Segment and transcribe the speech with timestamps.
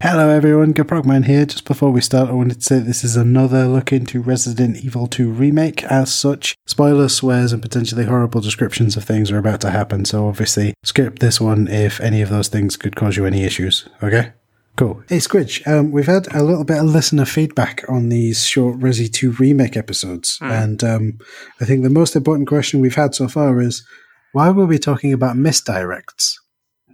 [0.00, 1.44] Hello everyone, Gaprogman here.
[1.44, 5.08] Just before we start, I wanted to say this is another look into Resident Evil
[5.08, 5.82] 2 Remake.
[5.82, 10.28] As such, spoilers, swears, and potentially horrible descriptions of things are about to happen, so
[10.28, 14.34] obviously skip this one if any of those things could cause you any issues, okay?
[14.76, 15.02] Cool.
[15.08, 19.12] Hey Squidge, um, we've had a little bit of listener feedback on these short Resi
[19.12, 21.18] 2 Remake episodes, and um,
[21.60, 23.84] I think the most important question we've had so far is
[24.30, 26.34] why were we talking about misdirects?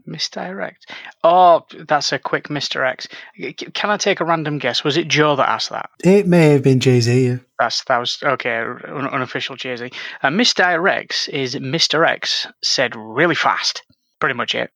[0.06, 0.90] Misdirect.
[1.22, 3.14] Oh, that's a quick misdirect.
[3.74, 4.84] Can I take a random guess?
[4.84, 5.90] Was it Joe that asked that?
[6.02, 7.26] It may have been Jay Z.
[7.26, 7.36] yeah.
[7.58, 8.58] That's that was okay.
[8.58, 9.90] Un- unofficial Jay Z.
[10.22, 12.06] Uh, misdirects is Mr.
[12.06, 13.82] X said really fast.
[14.20, 14.70] Pretty much it.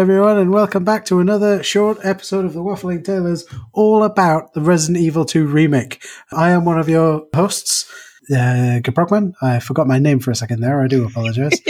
[0.00, 4.62] Everyone, and welcome back to another short episode of the Waffling Taylors, all about the
[4.62, 6.02] Resident Evil 2 remake.
[6.32, 7.84] I am one of your hosts,
[8.30, 9.34] uh, Gaprogman.
[9.42, 10.80] I forgot my name for a second there.
[10.80, 11.60] I do apologize.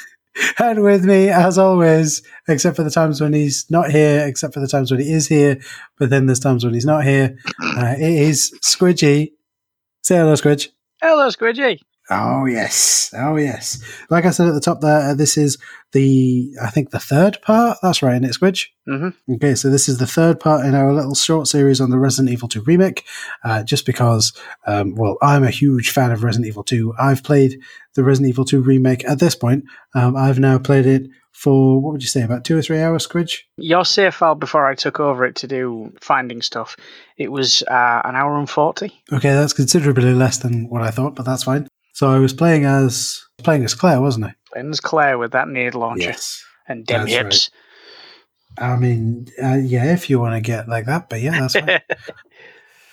[0.58, 4.60] and with me, as always, except for the times when he's not here, except for
[4.60, 5.60] the times when he is here,
[5.98, 9.32] but then there's times when he's not here, uh, it is Squidgy.
[10.02, 10.68] Say hello, Squidge.
[11.02, 11.80] Hello, Squidgy.
[12.10, 13.82] Oh yes, oh yes.
[14.10, 15.56] Like I said at the top there, uh, this is
[15.92, 17.78] the I think the third part.
[17.82, 18.66] That's right, isn't it, Squidge?
[18.86, 19.34] Mm-hmm.
[19.34, 22.32] Okay, so this is the third part in our little short series on the Resident
[22.32, 23.04] Evil 2 remake.
[23.42, 24.34] Uh, just because,
[24.66, 26.92] um, well, I'm a huge fan of Resident Evil 2.
[26.98, 27.60] I've played
[27.94, 29.64] the Resident Evil 2 remake at this point.
[29.94, 33.06] Um, I've now played it for what would you say, about two or three hours,
[33.06, 33.40] Squidge?
[33.56, 36.76] Your save file before I took over it to do finding stuff,
[37.16, 39.02] it was uh, an hour and forty.
[39.12, 41.66] Okay, that's considerably less than what I thought, but that's fine.
[41.94, 44.34] So I was playing as playing as Claire, wasn't I?
[44.52, 46.14] Playing as Claire with that nade launcher
[46.68, 47.50] and dim hips.
[48.58, 51.80] I mean, uh, yeah, if you want to get like that, but yeah, that's fine.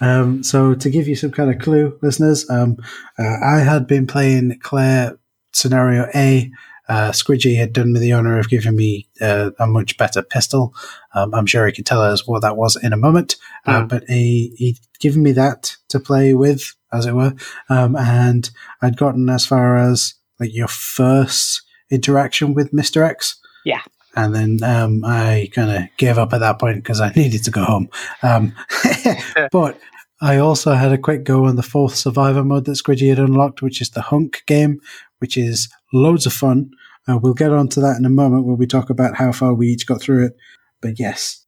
[0.04, 2.78] Um, so to give you some kind of clue, listeners, um,
[3.20, 5.20] uh, I had been playing Claire
[5.54, 6.52] scenario A.
[6.92, 10.74] Uh, Squidgy had done me the honor of giving me uh, a much better pistol.
[11.16, 13.38] Um, I'm sure he could tell us what that was in a moment.
[13.66, 13.88] Uh, Mm.
[13.88, 17.34] but he he'd given me that to play with, as it were.
[17.70, 18.50] Um, and
[18.82, 23.40] I'd gotten as far as like your first interaction with Mister X.
[23.64, 23.82] Yeah.
[24.18, 27.52] And then um, I kind of gave up at that point because I needed to
[27.52, 27.88] go home.
[28.22, 28.54] Um,
[29.52, 29.80] but
[30.20, 33.62] I also had a quick go on the fourth survivor mode that Squidgy had unlocked,
[33.62, 34.82] which is the Hunk game,
[35.20, 36.72] which is loads of fun.
[37.08, 39.54] Uh, we'll get on to that in a moment when we talk about how far
[39.54, 40.38] we each got through it.
[40.82, 41.44] But yes,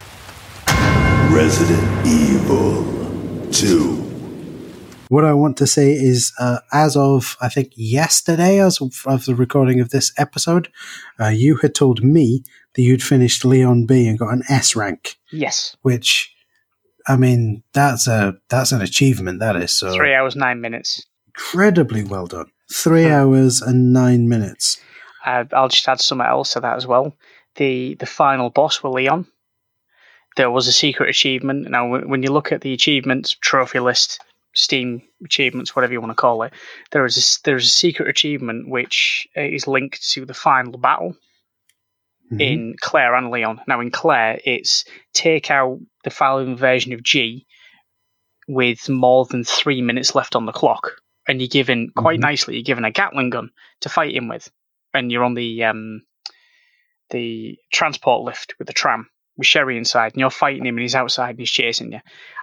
[1.31, 2.84] Resident Evil
[3.52, 3.94] 2.
[5.09, 9.25] what I want to say is, uh, as of I think yesterday, as of, of
[9.25, 10.69] the recording of this episode,
[11.19, 12.44] uh, you had told me
[12.75, 16.34] that you'd finished Leon B and got an S rank, yes, which
[17.08, 19.40] I mean that's a that's an achievement.
[19.40, 21.06] That is so three hours nine minutes.
[21.28, 22.52] incredibly well done.
[22.72, 24.80] Three hours and nine minutes.
[25.25, 27.16] Uh, I'll just add something else to that as well.
[27.56, 29.28] The the final boss with Leon,
[30.35, 31.69] there was a secret achievement.
[31.69, 34.19] Now, when you look at the achievements trophy list,
[34.56, 36.53] Steam achievements, whatever you want to call it,
[36.91, 40.78] there is a, there is a secret achievement which uh, is linked to the final
[40.78, 41.16] battle
[42.31, 42.41] Mhm.
[42.41, 43.62] in Claire and Leon.
[43.67, 47.45] Now, in Claire, it's take out the following version of G
[48.47, 52.23] with more than three minutes left on the clock, and you're given quite Mhm.
[52.23, 52.56] nicely.
[52.56, 53.51] You're given a Gatling gun
[53.81, 54.51] to fight him with,
[54.94, 56.04] and you're on the um,
[57.09, 60.96] the transport lift with the tram with Sherry inside, and you're fighting him, and he's
[60.96, 62.00] outside and he's chasing you.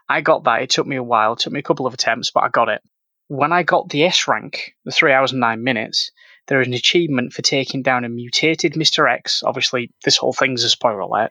[0.09, 0.62] I got that.
[0.62, 1.34] It took me a while.
[1.34, 2.83] It took me a couple of attempts, but I got it.
[3.28, 6.11] When I got the S rank, the three hours and nine minutes,
[6.49, 9.09] there is an achievement for taking down a mutated Mr.
[9.09, 9.44] X.
[9.44, 11.31] Obviously, this whole thing's a spoiler alert.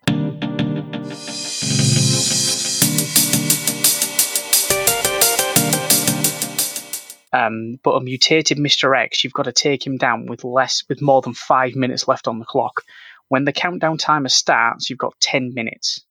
[7.31, 8.97] Um, but a mutated Mr.
[8.97, 12.27] X, you've got to take him down with less, with more than five minutes left
[12.27, 12.81] on the clock.
[13.27, 16.03] When the countdown timer starts, you've got ten minutes.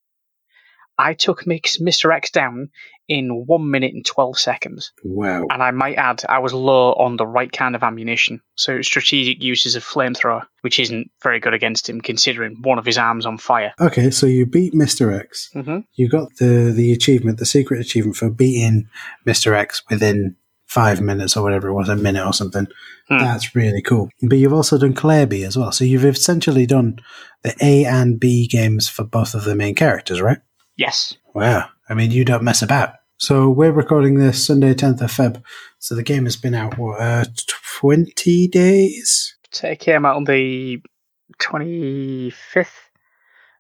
[1.01, 2.13] I took Mr.
[2.15, 2.71] X down
[3.09, 4.93] in one minute and twelve seconds.
[5.05, 5.47] Wow.
[5.51, 8.41] And I might add, I was low on the right kind of ammunition.
[8.57, 12.99] So strategic uses of flamethrower, which isn't very good against him, considering one of his
[12.99, 13.73] arms on fire.
[13.81, 15.17] Okay, so you beat Mr.
[15.17, 15.51] X.
[15.53, 18.89] hmm You got the the achievement, the secret achievement for beating
[19.27, 19.57] Mr.
[19.57, 20.37] X within
[20.69, 22.67] five minutes or whatever it was, a minute or something.
[23.09, 23.19] Hmm.
[23.19, 24.11] That's really cool.
[24.23, 25.73] But you've also done Claire B as well.
[25.73, 27.01] So you've essentially done
[27.43, 30.39] the A and B games for both of the main characters, right?
[30.77, 31.17] Yes.
[31.35, 31.69] Wow.
[31.89, 32.95] I mean, you don't mess about.
[33.17, 35.43] So we're recording this Sunday, 10th of Feb.
[35.79, 37.25] So the game has been out, what, uh,
[37.79, 39.37] 20 days?
[39.63, 40.81] It came out on the
[41.41, 42.69] 25th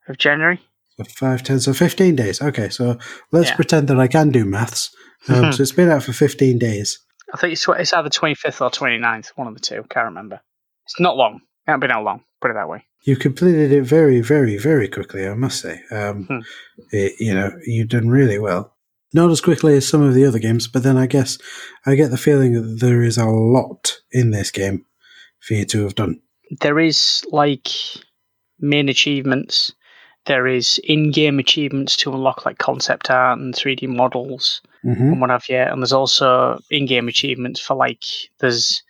[0.08, 0.60] of January.
[1.05, 2.43] 5, 10, so 15 days.
[2.43, 2.99] Okay, so
[3.33, 3.56] let's Yeah.
[3.56, 4.91] pretend that I can do maths.
[5.29, 6.99] Um, so it's been out for 15 days.
[7.35, 9.85] I think it's, it's either 25th or 29th, one of the two.
[9.91, 10.41] Can't remember.
[10.87, 11.37] It's not long.
[11.37, 12.85] It hasn't been out long, put it that way.
[13.05, 15.81] You completed it very, very, very quickly, I must say.
[15.91, 16.39] Um, Hmm.
[16.93, 18.75] it- you know, you've done really well.
[19.15, 21.39] Not as quickly as some of the other games, but then I guess
[21.87, 24.85] I get the feeling that there is a lot in this game
[25.41, 26.21] for you to have done.
[26.61, 27.69] There is like
[28.61, 29.73] main achievements.
[30.29, 35.31] There is in-game achievements to unlock like concept art and 3D models hmm and what
[35.31, 35.59] have you.
[35.59, 38.05] And there's also in-game achievements for like
[38.39, 38.83] there's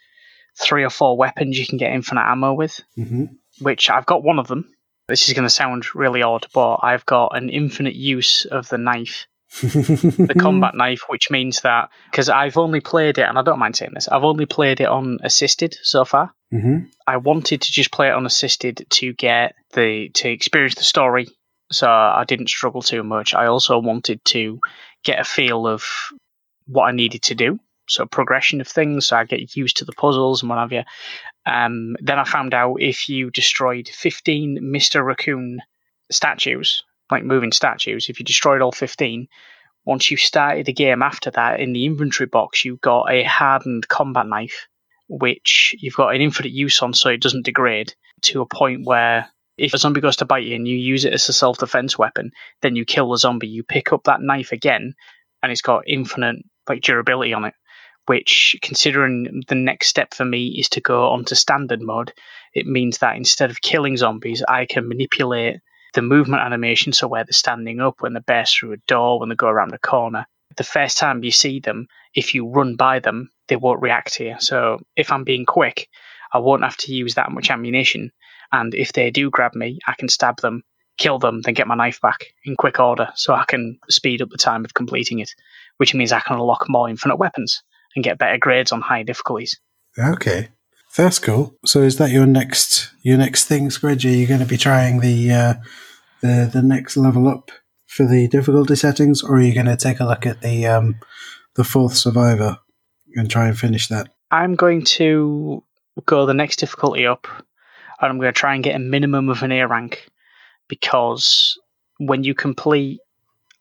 [0.60, 2.80] three or four weapons you can get infinite ammo with.
[2.94, 3.24] hmm
[3.60, 4.68] which I've got one of them.
[5.08, 8.78] This is going to sound really odd, but I've got an infinite use of the
[8.78, 9.26] knife,
[9.62, 13.76] the combat knife, which means that because I've only played it, and I don't mind
[13.76, 16.34] saying this, I've only played it on assisted so far.
[16.50, 21.28] Hmm I wanted to just play it unassisted to get the to experience the story,
[21.70, 23.34] so I didn't struggle too much.
[23.34, 24.60] I also wanted to
[25.04, 25.84] get a feel of
[26.66, 27.58] what I needed to do,
[27.88, 30.82] so progression of things, so I get used to the puzzles and what have you.
[31.46, 35.04] Um, then I found out if you destroyed 15 Mr.
[35.04, 35.60] Raccoon
[36.10, 39.28] statues, like moving statues, if you destroyed all 15,
[39.86, 43.88] once you started the game after that, in the inventory box, you got a hardened
[43.88, 44.68] combat knife,
[45.08, 49.28] which you've got an infinite use on so it doesn't degrade to a point where
[49.56, 51.98] if a zombie goes to bite you and you use it as a self defense
[51.98, 52.30] weapon,
[52.62, 54.94] then you kill the zombie, you pick up that knife again,
[55.42, 56.36] and it's got infinite
[56.68, 57.54] like durability on it
[58.08, 62.12] which considering the next step for me is to go onto standard mode,
[62.54, 65.58] it means that instead of killing zombies, I can manipulate
[65.92, 69.28] the movement animation, so where they're standing up, when they burst through a door, when
[69.28, 70.26] they go around a corner.
[70.58, 74.24] The first time you see them, if you run by them, they won't react to
[74.24, 74.36] you.
[74.40, 75.88] So if I'm being quick,
[76.32, 78.10] I won't have to use that much ammunition.
[78.52, 80.64] And if they do grab me, I can stab them,
[80.98, 84.30] kill them, then get my knife back in quick order, so I can speed up
[84.30, 85.30] the time of completing it,
[85.76, 87.62] which means I can unlock more infinite weapons
[87.94, 89.58] and get better grades on high difficulties.
[89.96, 90.48] Okay,
[90.96, 91.54] that's cool.
[91.64, 94.04] So is that your next your next thing, Squidge?
[94.04, 95.54] Are you going to be trying the uh,
[96.20, 97.52] the the next level up
[97.88, 101.00] for the difficulty settings, or are you going to take a look at the um,
[101.56, 102.58] the fourth survivor
[103.16, 104.08] and try and finish that?
[104.30, 105.64] I'm going to
[106.06, 109.42] go the next difficulty up, and I'm going to try and get a minimum of
[109.42, 110.06] an A rank
[110.68, 111.58] because
[111.98, 113.00] when you complete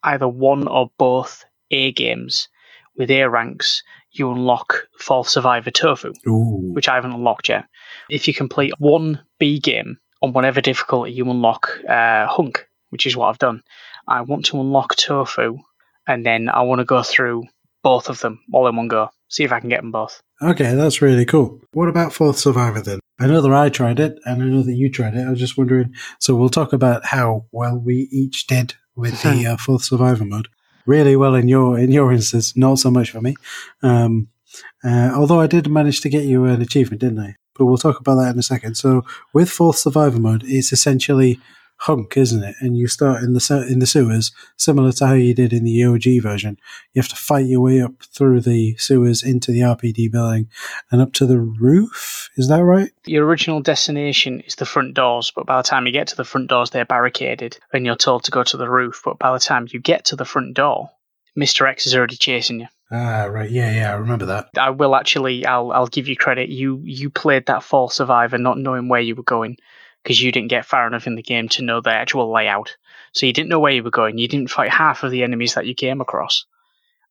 [0.04, 2.48] either one or both A games
[2.96, 3.82] with A ranks,
[4.12, 7.64] you unlock Fourth Survivor Tofu, Ooh, which I haven't unlocked yet.
[8.10, 13.16] If you complete one B game on whatever difficulty, you unlock uh, Hunk, which is
[13.16, 13.62] what I've done.
[14.08, 15.58] I want to unlock Tofu,
[16.06, 17.44] and then I want to go through
[17.82, 19.10] both of them all in one go.
[19.28, 20.22] See if I can get them both.
[20.40, 21.60] okay, that's really cool.
[21.72, 23.00] What about fourth survivor then?
[23.20, 25.26] I know that I tried it, and I know that you tried it.
[25.26, 25.94] I was just wondering.
[26.18, 30.48] So we'll talk about how well we each did with the uh, fourth survivor mode.
[30.86, 33.36] Really well in your in your instance, not so much for me.
[33.82, 34.28] Um,
[34.82, 37.36] uh, although I did manage to get you an achievement, didn't I?
[37.56, 38.76] But we'll talk about that in a second.
[38.76, 41.40] So with fourth survivor mode, it's essentially
[41.78, 42.56] hunk, isn't it?
[42.60, 45.84] And you start in the in the sewers, similar to how you did in the
[45.84, 46.58] OG version.
[46.92, 50.48] You have to fight your way up through the sewers into the RPD building
[50.90, 52.30] and up to the roof.
[52.36, 52.90] Is that right?
[53.06, 56.24] Your original destination is the front doors, but by the time you get to the
[56.24, 59.02] front doors, they're barricaded, and you're told to go to the roof.
[59.04, 60.90] But by the time you get to the front door,
[61.38, 61.68] Mr.
[61.68, 62.66] X is already chasing you.
[62.90, 63.50] Ah, right.
[63.50, 63.92] Yeah, yeah.
[63.92, 64.48] I remember that.
[64.56, 66.48] I will actually, I'll, I'll give you credit.
[66.48, 69.58] You, you played that fourth survivor, not knowing where you were going,
[70.08, 72.74] because you didn't get far enough in the game to know the actual layout.
[73.12, 74.16] So you didn't know where you were going.
[74.16, 76.46] You didn't fight half of the enemies that you came across,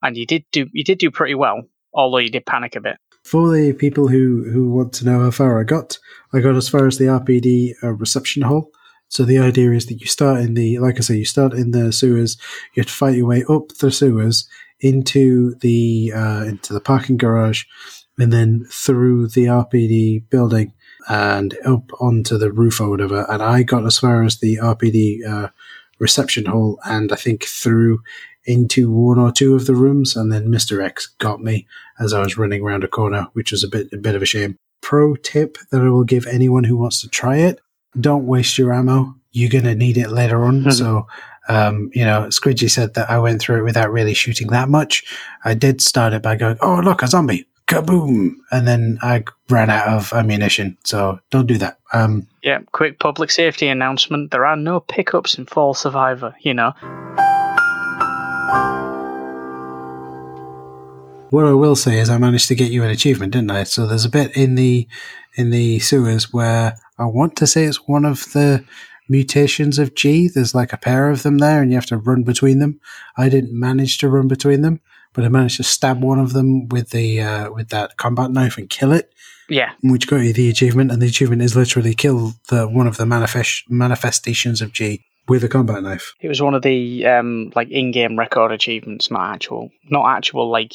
[0.02, 1.62] and you did do, you did do pretty well.
[1.94, 2.98] Although you did panic a bit.
[3.24, 6.00] For the people who, who want to know how far I got,
[6.34, 8.72] I got as far as the RPD uh, reception hall.
[9.10, 11.72] So the idea is that you start in the, like I say, you start in
[11.72, 12.36] the sewers.
[12.74, 14.50] You have to fight your way up the sewers
[14.80, 17.66] into the uh, into the parking garage,
[18.18, 20.74] and then through the RPD building
[21.08, 23.26] and up onto the roof or whatever.
[23.30, 25.50] And I got as far as the RPD uh,
[26.00, 28.02] reception hall, and I think through
[28.46, 31.68] into one or two of the rooms, and then Mister X got me
[32.00, 34.26] as I was running around a corner, which was a bit a bit of a
[34.26, 34.58] shame.
[34.82, 37.60] Pro tip that I will give anyone who wants to try it:
[38.00, 39.16] don't waste your ammo.
[39.32, 40.72] You're gonna need it later on.
[40.72, 41.08] so,
[41.50, 45.04] um, you know, Squidgy said that I went through it without really shooting that much.
[45.44, 48.36] I did start it by going, "Oh, look, a zombie!" Kaboom!
[48.50, 50.78] And then I ran out of ammunition.
[50.86, 51.80] So don't do that.
[51.94, 54.32] Um, Yeah, quick public safety announcement.
[54.32, 56.72] There are no pickups in Fourth Survivor, you know.
[61.30, 63.64] What I will say is I managed to get you an achievement, didn't I?
[63.64, 64.88] So there's a bit in the
[65.36, 68.64] in the sewers where I want to say it's one of the
[69.10, 70.30] mutations of G.
[70.34, 72.80] There's like a pair of them there, and you have to run between them.
[73.18, 74.80] I didn't manage to run between them,
[75.18, 78.58] but I managed to stab one of them with the uh, with that combat knife
[78.58, 79.12] and kill it,
[79.50, 80.92] Yeah, which got you the achievement.
[80.92, 85.44] And the achievement is literally kill the one of the manifest manifestations of G with
[85.44, 86.14] a combat knife.
[86.22, 90.74] it was one of the um, like in-game record achievements, not actual, not actual like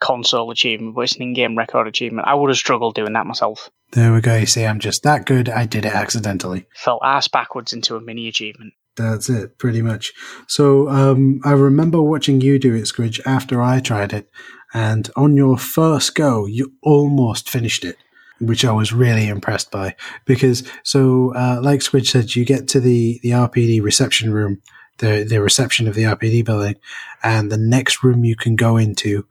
[0.00, 2.26] console achievement, but it's an in-game record achievement.
[2.26, 3.68] I would have struggled doing that myself.
[3.92, 4.36] There we go.
[4.36, 5.48] You see, I'm just that good.
[5.48, 6.66] I did it accidentally.
[6.74, 8.72] Fell ass backwards into a mini achievement.
[8.98, 10.12] That's it, pretty much.
[10.46, 14.30] So um, I remember watching you do it, Squidge, after I tried it,
[14.74, 17.96] and on your first go, you almost finished it,
[18.40, 19.96] which I was really impressed by.
[20.26, 24.60] Because so, uh, like Squidge said, you get to the the RPD reception room,
[24.98, 26.76] the the reception of the RPD building,
[27.22, 29.26] and the next room you can go into,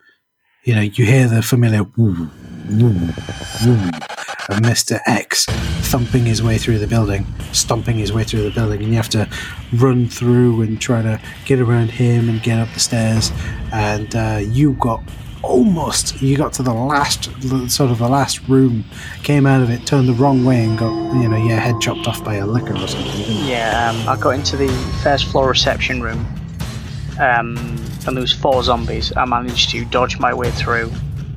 [0.64, 1.84] you know, you hear the familiar
[4.56, 5.00] Mr.
[5.06, 5.46] X
[5.88, 9.10] thumping his way through the building, stomping his way through the building, and you have
[9.10, 9.28] to
[9.74, 13.32] run through and try to get around him and get up the stairs.
[13.72, 15.02] And uh, you got
[15.44, 17.26] almost, you got to the last,
[17.70, 18.84] sort of the last room,
[19.24, 22.08] came out of it, turned the wrong way, and got, you know, your head chopped
[22.08, 23.48] off by a licker or something.
[23.48, 24.70] Yeah, um, I got into the
[25.04, 26.20] first floor reception room,
[27.20, 27.58] um,
[28.06, 29.16] and there was four zombies.
[29.16, 30.92] I managed to dodge my way through.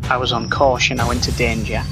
[0.04, 0.98] I was on caution.
[0.98, 1.82] I went to danger.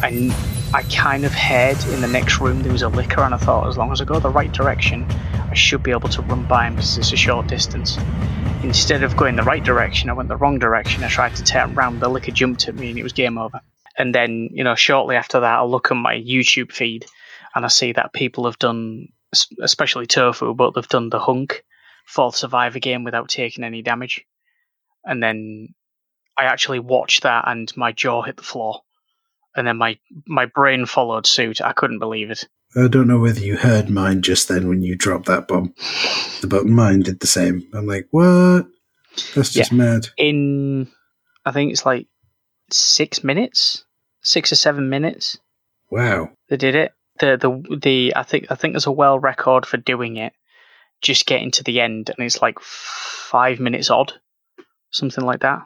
[0.00, 3.36] I, I kind of heard in the next room there was a licker, and I
[3.38, 5.06] thought as long as I go the right direction,
[5.50, 7.98] I should be able to run by him because it's a short distance.
[8.62, 11.02] Instead of going the right direction, I went the wrong direction.
[11.02, 12.00] I tried to turn around.
[12.00, 13.60] The licker jumped at me, and it was game over.
[13.96, 17.06] And then, you know, shortly after that, I look at my YouTube feed,
[17.54, 19.08] and I see that people have done,
[19.60, 21.64] especially Tofu, but they've done the Hunk
[22.06, 24.24] fourth survivor game without taking any damage.
[25.04, 25.74] And then
[26.38, 28.82] I actually watched that, and my jaw hit the floor.
[29.56, 31.60] And then my my brain followed suit.
[31.60, 32.46] I couldn't believe it.
[32.76, 35.74] I don't know whether you heard mine just then when you dropped that bomb,
[36.46, 37.66] but mine did the same.
[37.72, 38.66] I'm like, what?
[39.34, 40.08] That's just mad.
[40.16, 40.88] In,
[41.44, 42.06] I think it's like
[42.70, 43.84] six minutes,
[44.22, 45.38] six or seven minutes.
[45.90, 46.30] Wow.
[46.48, 46.92] They did it.
[47.20, 50.32] The the the I think I think there's a world record for doing it.
[51.00, 54.12] Just getting to the end, and it's like five minutes odd,
[54.90, 55.60] something like that.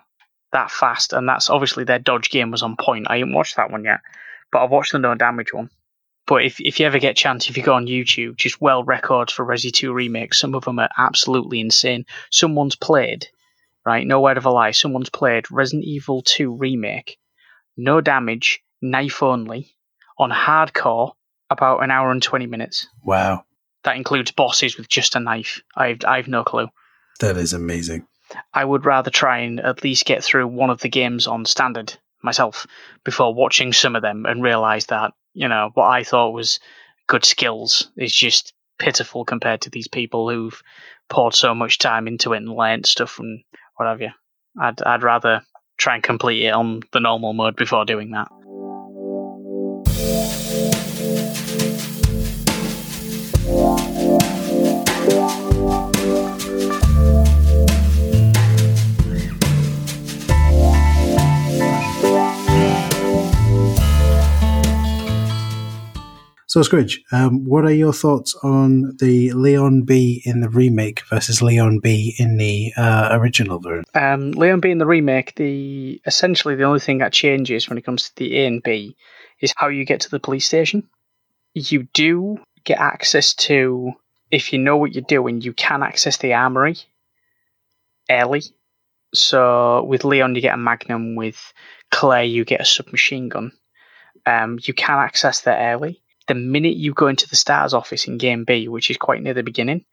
[0.52, 3.06] That fast, and that's obviously their dodge game was on point.
[3.09, 4.00] I haven't watched that one yet,
[4.50, 5.71] but I've watched the no damage one.
[6.26, 8.85] But if if you ever get a chance, if you go on YouTube, just well
[8.85, 12.04] records for Resi 2 remakes, some of them are absolutely insane.
[12.30, 13.26] Someone's played,
[13.85, 14.06] right?
[14.06, 14.71] No word of a lie.
[14.71, 17.18] Someone's played Resident Evil 2 remake,
[17.76, 19.75] no damage, knife only,
[20.18, 21.12] on hardcore,
[21.50, 22.87] about an hour and 20 minutes.
[23.04, 23.44] Wow.
[23.85, 25.62] That includes bosses with just a knife.
[25.76, 26.68] I've, I've no clue.
[27.21, 28.06] That is amazing.
[28.55, 31.95] I would rather try and at least get through one of the games on standard
[32.23, 32.67] myself
[33.05, 36.61] before watching some of them and realize that, you know, what I thought was
[37.07, 40.62] good skills is just pitiful compared to these people who've
[41.09, 43.43] poured so much time into it and learnt stuff and
[43.77, 44.11] what have you.
[44.61, 45.43] I'd, I'd rather
[45.77, 48.29] try and complete it on the normal mode before doing that.
[66.52, 71.40] So, Squidge, um, what are your thoughts on the Leon B in the remake versus
[71.40, 73.87] Leon B in the uh, original version?
[73.94, 77.87] Um, Leon B in the remake, the essentially the only thing that changes when it
[77.87, 78.99] comes to the A and B
[79.40, 80.87] is how you get to the police station.
[81.54, 83.92] You do get access to,
[84.30, 86.76] if you know what you're doing, you can access the armory
[88.11, 88.42] early.
[89.14, 91.14] So with Leon, you get a Magnum.
[91.14, 91.54] With
[91.90, 93.52] Claire, you get a submachine gun.
[94.26, 96.02] Um, you can access that early.
[96.29, 99.35] The minute you go into the STARS office in Game B, which is quite near
[99.35, 99.85] the beginning,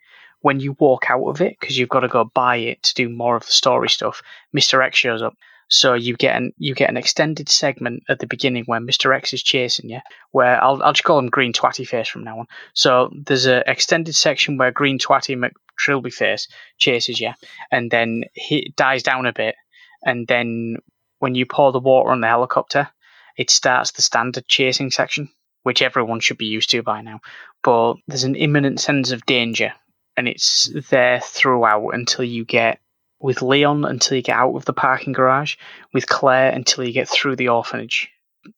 [0.41, 3.09] when you walk out of it, because you've got to go buy it to do
[3.09, 4.21] more of the story stuff,
[4.55, 4.83] Mr.
[4.83, 5.35] X shows up.
[5.71, 9.15] So you get an you get an extended segment at the beginning where Mr.
[9.15, 9.99] X is chasing you.
[10.31, 12.47] Where I'll I'll just call him Green Twatty Face from now on.
[12.73, 16.47] So there's a extended section where Green Twatty McTrilby Face
[16.79, 17.33] chases you,
[17.71, 19.55] and then he dies down a bit,
[20.03, 20.77] and then
[21.19, 22.89] when you pour the water on the helicopter,
[23.37, 25.29] it starts the standard chasing section,
[25.63, 27.19] which everyone should be used to by now.
[27.63, 29.73] But there's an imminent sense of danger,
[30.17, 32.79] and it's there throughout until you get
[33.19, 35.55] with Leon until you get out of the parking garage,
[35.93, 38.09] with Claire until you get through the orphanage.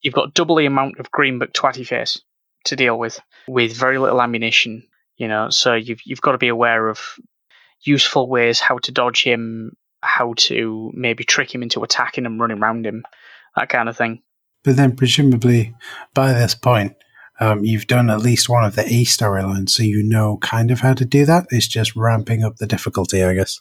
[0.01, 2.22] You've got double the amount of Green Book Twatty Face
[2.65, 4.84] to deal with, with very little ammunition.
[5.17, 7.00] You know, so you've you've got to be aware of
[7.81, 12.60] useful ways how to dodge him how to maybe trick him into attacking and running
[12.60, 13.03] around him,
[13.55, 14.22] that kind of thing.
[14.63, 15.74] But then, presumably,
[16.13, 16.96] by this point,
[17.39, 20.82] um, you've done at least one of the A storylines, so you know kind of
[20.82, 21.48] how to do that.
[21.50, 23.60] It's just ramping up the difficulty, I guess.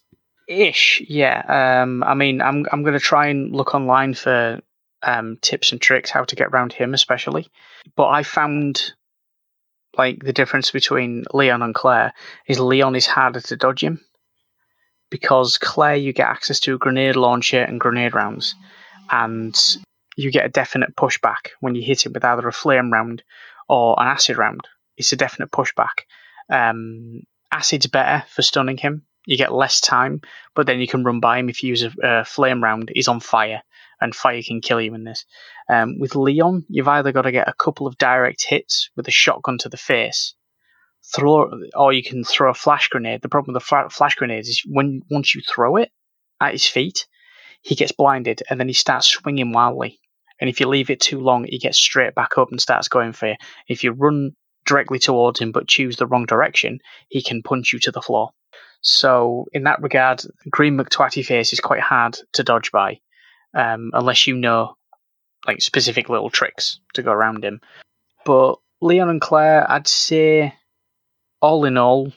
[0.49, 1.83] Ish, yeah.
[1.83, 4.61] Um, I mean, I'm I'm going to try and look online for
[5.02, 7.49] um, tips and tricks how to get around him, especially.
[7.97, 8.92] But I found
[9.97, 12.12] like the difference between Leon and Claire
[12.47, 14.00] is Leon is harder to dodge him
[15.11, 18.54] because Claire you get access to a grenade launcher and grenade rounds,
[19.11, 19.57] and
[20.21, 23.23] you get a definite pushback when you hit him with either a flame round
[23.69, 24.61] or an acid round.
[24.97, 26.05] It's a definite pushback.
[26.50, 29.07] Um, acid's better for stunning him.
[29.27, 30.21] You get less time,
[30.55, 32.91] but then you can run by him if you use a, a flame round.
[32.95, 33.62] He's on fire,
[34.00, 35.25] and fire can kill you in this.
[35.69, 39.12] Um, with Leon, you've either got to get a couple of direct hits with a
[39.12, 40.35] shotgun to the face,
[41.15, 43.23] throw, or you can throw a flash grenade.
[43.23, 45.91] The problem with the flash grenades is when once you throw it
[46.41, 47.07] at his feet,
[47.62, 50.00] he gets blinded and then he starts swinging wildly.
[50.40, 53.12] And if you leave it too long, he gets straight back up and starts going
[53.12, 53.35] for you.
[53.68, 54.35] If you run
[54.66, 56.78] directly towards him but choose the wrong direction,
[57.09, 58.30] he can punch you to the floor.
[58.82, 63.00] So in that regard, Green McTwatty face is quite hard to dodge by,
[63.54, 64.76] um, unless you know
[65.47, 67.61] like specific little tricks to go around him.
[68.25, 70.54] But Leon and Claire, I'd say,
[71.40, 72.12] all in all,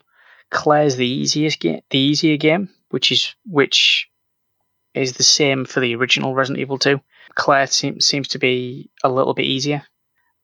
[0.50, 4.10] Claire's the easiest game, the easier game, which is which
[4.94, 7.02] is the same for the original Resident Evil 2.
[7.36, 9.84] Claire seems seems to be a little bit easier.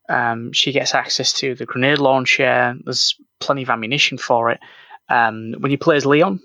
[0.07, 2.75] Um, she gets access to the grenade launcher.
[2.83, 4.59] There's plenty of ammunition for it.
[5.07, 6.41] Um, when you play as Leon,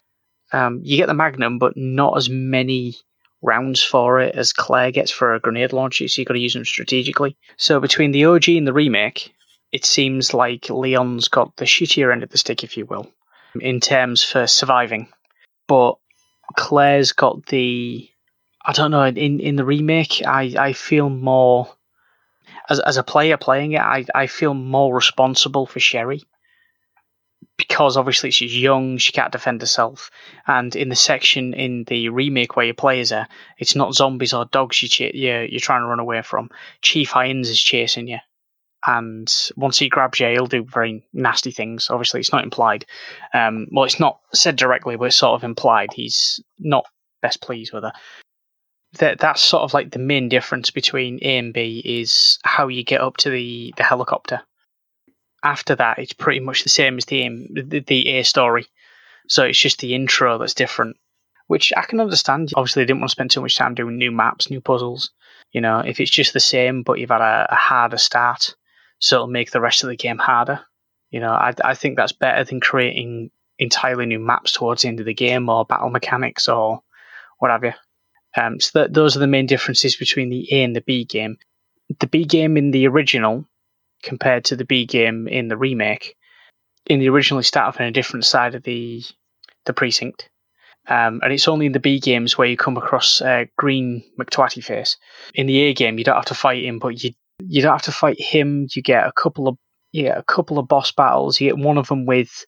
[0.52, 2.96] um, you get the Magnum, but not as many
[3.42, 6.54] rounds for it as Claire gets for a grenade launcher, so you've got to use
[6.54, 7.36] them strategically.
[7.56, 9.34] So between the OG and the remake,
[9.72, 13.10] it seems like Leon's got the shittier end of the stick, if you will,
[13.60, 15.08] in terms for surviving.
[15.68, 15.96] But
[16.56, 18.08] Claire's got the
[18.64, 21.68] I don't know, in, in the remake I, I feel more
[22.68, 26.22] as as a player playing it, I, I feel more responsible for Sherry
[27.56, 30.10] because obviously she's young, she can't defend herself.
[30.46, 34.32] And in the section in the remake where you play as her, it's not zombies
[34.32, 36.50] or dogs you ch- you're, you're trying to run away from.
[36.82, 38.18] Chief Irons is chasing you.
[38.86, 41.88] And once he grabs you, he'll do very nasty things.
[41.88, 42.84] Obviously, it's not implied.
[43.32, 45.90] Um, well, it's not said directly, but it's sort of implied.
[45.94, 46.84] He's not
[47.22, 47.92] best pleased with her.
[48.98, 52.84] That that's sort of like the main difference between A and B is how you
[52.84, 54.42] get up to the, the helicopter
[55.44, 58.66] after that, it's pretty much the same as the, the, the A story.
[59.28, 60.96] So it's just the intro that's different,
[61.46, 62.50] which I can understand.
[62.56, 65.10] Obviously, they didn't want to spend too much time doing new maps, new puzzles.
[65.52, 68.56] You know, if it's just the same, but you've had a, a harder start,
[68.98, 70.60] so it'll make the rest of the game harder.
[71.10, 74.98] You know, I, I think that's better than creating entirely new maps towards the end
[74.98, 76.82] of the game or battle mechanics or
[77.38, 77.72] what have you.
[78.36, 81.36] Um, so that, those are the main differences between the A and the B game.
[82.00, 83.46] The B game in the original
[84.02, 86.16] compared to the B game in the remake.
[86.86, 89.02] In the original, you start off on a different side of the
[89.64, 90.28] the precinct,
[90.88, 93.22] um, and it's only in the B games where you come across
[93.56, 94.98] Green McTwatty face.
[95.34, 97.82] In the A game, you don't have to fight him, but you you don't have
[97.82, 98.66] to fight him.
[98.74, 99.56] You get a couple of
[99.92, 101.40] yeah a couple of boss battles.
[101.40, 102.44] You get one of them with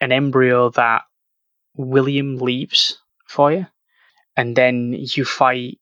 [0.00, 1.02] an embryo that
[1.76, 3.66] William leaves for you,
[4.36, 5.78] and then you fight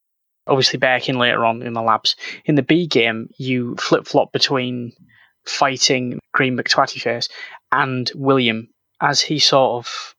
[0.46, 2.16] obviously Birkin later on in the labs.
[2.44, 4.92] In the B game, you flip flop between
[5.44, 7.28] fighting Green McTwatty Face
[7.72, 8.68] and William
[9.00, 10.14] as he sort of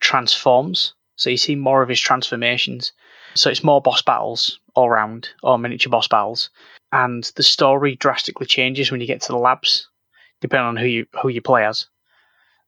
[0.00, 0.94] transforms.
[1.16, 2.92] So you see more of his transformations.
[3.34, 6.50] So it's more boss battles all round, or miniature boss battles.
[6.92, 9.88] And the story drastically changes when you get to the labs,
[10.40, 11.86] depending on who you who you play as.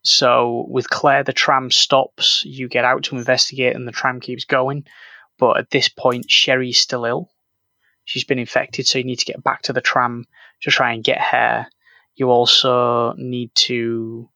[0.04, 2.44] So with Claire, the tram stops.
[2.44, 4.84] You get out to investigate, and the tram keeps going.
[5.38, 7.30] But at this point, Sherry's still ill.
[8.04, 10.26] She's been infected, so you need to get back to the tram
[10.62, 11.66] to try and get her.
[12.14, 14.28] You also need to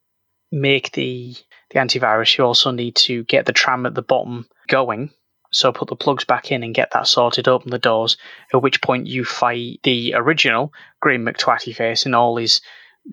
[0.51, 1.37] make the
[1.71, 2.39] the antivirus.
[2.39, 5.11] You also need to get the tram at the bottom going.
[5.51, 7.47] So put the plugs back in and get that sorted.
[7.47, 8.17] Open the doors.
[8.53, 12.61] At which point you fight the original Green McTwatty face in all his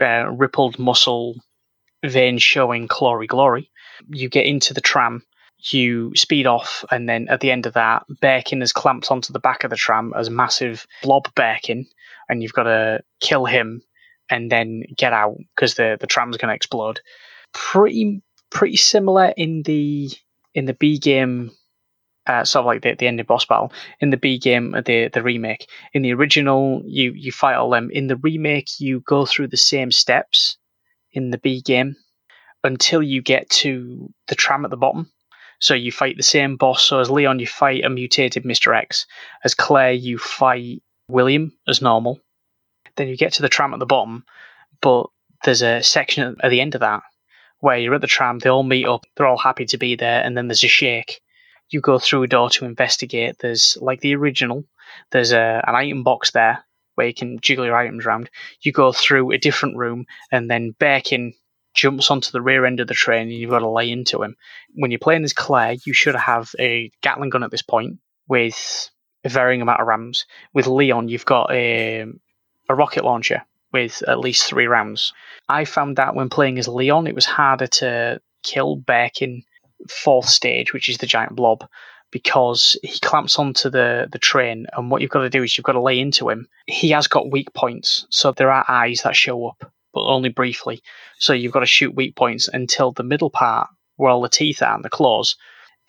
[0.01, 1.35] uh, rippled muscle
[2.09, 3.71] veins showing glory glory.
[4.09, 5.23] You get into the tram
[5.73, 9.39] you speed off, and then at the end of that, Birkin is clamped onto the
[9.39, 11.87] back of the tram as massive blob Birkin,
[12.29, 13.81] and you've got to kill him
[14.29, 16.99] and then get out because the the tram's going to explode.
[17.53, 20.11] Pretty pretty similar in the
[20.53, 21.51] in the B game.
[22.27, 25.21] Uh, sort of like the, the ending boss battle in the B game, the the
[25.21, 25.69] remake.
[25.93, 27.91] In the original, you you fight all them.
[27.91, 30.57] In the remake, you go through the same steps
[31.15, 31.95] in the B game
[32.63, 35.11] until you get to the tram at the bottom,
[35.59, 36.83] So you fight the same boss.
[36.83, 38.75] So as Leon, you fight a mutated Mr.
[38.75, 39.05] X.
[39.43, 42.19] As Claire, you fight William as normal.
[42.97, 44.25] Then you get to the tram at the bottom,
[44.81, 45.07] but
[45.43, 47.03] there's a section at the end of that
[47.59, 50.21] where you're at the tram, they all meet up, they're all happy to be there,
[50.23, 51.21] and then there's a shake.
[51.69, 53.37] You go through a door to investigate.
[53.39, 54.65] There's like the original,
[55.11, 56.63] there's a, an item box there
[56.95, 58.29] where you can jiggle your items around.
[58.61, 61.33] You go through a different room, and then Birkin
[61.73, 64.35] jumps onto the rear end of the train, and you've got to lay into him.
[64.73, 68.89] When you're playing as Claire, you should have a Gatling gun at this point with
[69.23, 70.25] a varying amount of rounds.
[70.53, 72.05] With Leon, you've got a,
[72.69, 75.13] a rocket launcher with at least three rounds.
[75.49, 79.43] I found that when playing as Leon, it was harder to kill Birkin
[79.89, 81.67] fourth stage, which is the giant blob,
[82.15, 85.65] because he clamps onto the, the train, and what you've got to do is you've
[85.65, 86.47] got to lay into him.
[86.65, 90.81] He has got weak points, so there are eyes that show up, but only briefly.
[91.19, 94.61] So you've got to shoot weak points until the middle part, where all the teeth
[94.61, 95.35] are and the claws,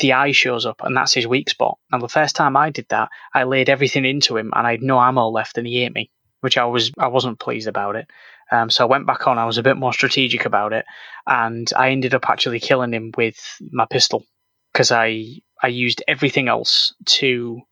[0.00, 1.78] the eye shows up, and that's his weak spot.
[1.92, 4.82] And the first time I did that, I laid everything into him, and I had
[4.82, 6.10] no ammo left, and he ate me,
[6.40, 8.10] which I was I wasn't pleased about it.
[8.50, 9.38] Um, so I went back on.
[9.38, 10.86] I was a bit more strategic about it,
[11.24, 13.38] and I ended up actually killing him with
[13.70, 14.24] my pistol
[14.72, 17.62] because I I used everything else to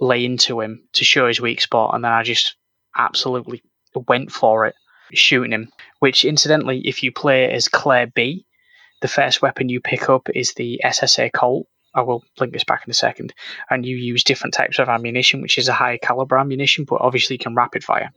[0.00, 2.56] lay into him to show his weak spot, and then I just
[2.96, 3.62] absolutely
[4.08, 4.74] went for it,
[5.12, 5.70] shooting him.
[5.98, 8.46] Which, incidentally, if you play as Claire B,
[9.00, 11.66] the first weapon you pick up is the SSA Colt.
[11.94, 13.32] I will link this back in a second.
[13.70, 17.34] And you use different types of ammunition, which is a high caliber ammunition, but obviously
[17.34, 18.10] you can rapid fire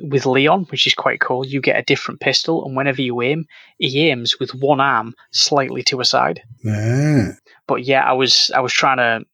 [0.00, 3.46] with Leon, which is quite cool, you get a different pistol, and whenever you aim,
[3.78, 6.42] he aims with one arm slightly to a side.
[6.66, 7.30] Ah.
[7.66, 9.26] But yeah, I was I was trying to,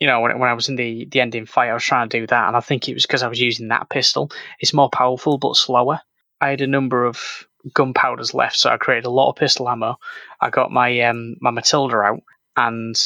[0.00, 2.20] you know, when, when I was in the the ending fight, I was trying to
[2.20, 4.30] do that, and I think it was because I was using that pistol.
[4.60, 6.00] It's more powerful but slower.
[6.40, 9.96] I had a number of gunpowders left, so I created a lot of pistol ammo.
[10.40, 12.22] I got my um, my Matilda out,
[12.56, 13.00] and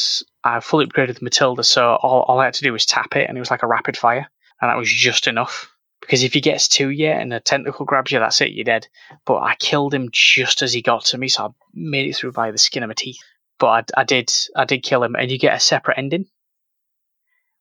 [0.45, 3.29] I fully upgraded the Matilda, so all, all I had to do was tap it,
[3.29, 6.41] and it was like a rapid fire, and that was just enough because if he
[6.41, 8.87] gets to you and a tentacle grabs you, that's it, you're dead.
[9.25, 12.33] But I killed him just as he got to me, so I made it through
[12.33, 13.19] by the skin of my teeth.
[13.59, 16.27] But I, I did, I did kill him, and you get a separate ending,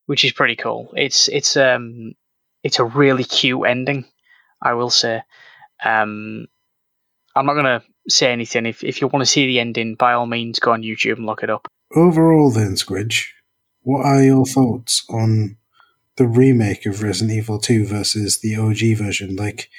[0.05, 0.91] which is pretty cool.
[0.95, 2.13] It's it's um
[2.63, 4.05] it's a really cute ending,
[4.61, 5.21] I will say.
[5.83, 6.47] Um,
[7.35, 8.65] I'm not gonna say anything.
[8.65, 11.25] If if you want to see the ending, by all means, go on YouTube and
[11.25, 11.67] look it up.
[11.95, 13.27] Overall, then, Squidge,
[13.81, 15.57] what are your thoughts on
[16.17, 19.35] the remake of Resident Evil 2 versus the OG version.
[19.35, 19.69] Like,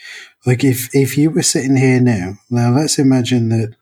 [0.44, 3.74] like if, if you were sitting here now, now let's imagine that,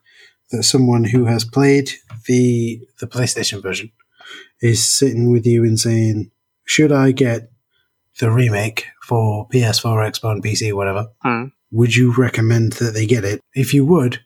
[0.50, 1.90] that someone who has played
[2.26, 3.90] the, the PlayStation version
[4.60, 6.30] is sitting with you and saying,
[6.64, 7.50] should I get
[8.20, 11.08] the remake for PS4, Xbox, PC, whatever?
[11.22, 11.46] Hmm.
[11.72, 13.40] Would you recommend that they get it?
[13.52, 14.20] If you would,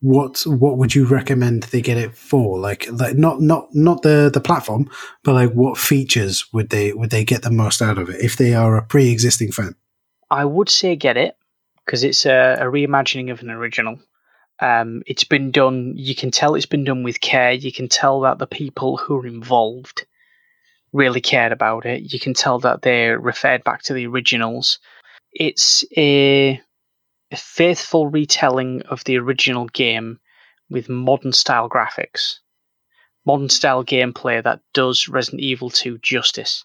[0.00, 2.58] what what would you recommend they get it for?
[2.58, 4.90] Like like not not not the the platform,
[5.24, 8.36] but like what features would they would they get the most out of it if
[8.36, 9.74] they are a pre existing fan?
[10.30, 11.36] I would say get it
[11.84, 13.98] because it's a, a reimagining of an original.
[14.60, 15.94] Um, it's been done.
[15.96, 17.52] You can tell it's been done with care.
[17.52, 20.04] You can tell that the people who are involved
[20.92, 22.12] really cared about it.
[22.12, 24.78] You can tell that they're referred back to the originals.
[25.32, 26.60] It's a
[27.30, 30.18] a faithful retelling of the original game
[30.70, 32.38] with modern style graphics,
[33.24, 36.64] modern style gameplay that does Resident Evil 2 justice.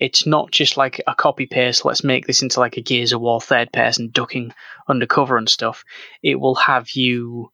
[0.00, 3.20] It's not just like a copy paste, let's make this into like a Gears of
[3.20, 4.52] War third person ducking
[4.88, 5.84] undercover and stuff.
[6.22, 7.50] It will have you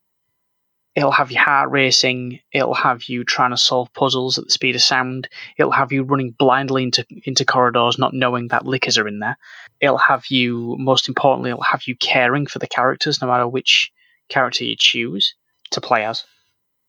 [0.95, 4.75] it'll have you heart racing, it'll have you trying to solve puzzles at the speed
[4.75, 9.09] of sound, it'll have you running blindly into into corridors not knowing that lickers are
[9.09, 9.37] in there.
[9.81, 13.93] It'll have you most importantly, it'll have you caring for the characters no matter which
[14.29, 15.35] character you choose
[15.71, 16.25] to play as.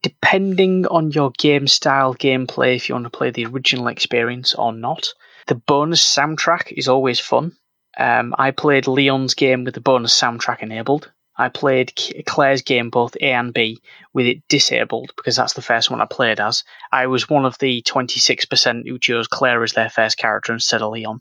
[0.04, 4.74] Depending on your game style, gameplay, if you want to play the original experience or
[4.74, 5.14] not,
[5.46, 7.56] the bonus soundtrack is always fun.
[7.98, 11.12] Um, I played Leon's game with the bonus soundtrack enabled.
[11.42, 11.94] I played
[12.28, 13.82] Claire's game both A and B
[14.14, 16.64] with it disabled because that's the first one I played as.
[16.92, 20.92] I was one of the 26% who chose Claire as their first character instead of
[20.92, 21.20] Leon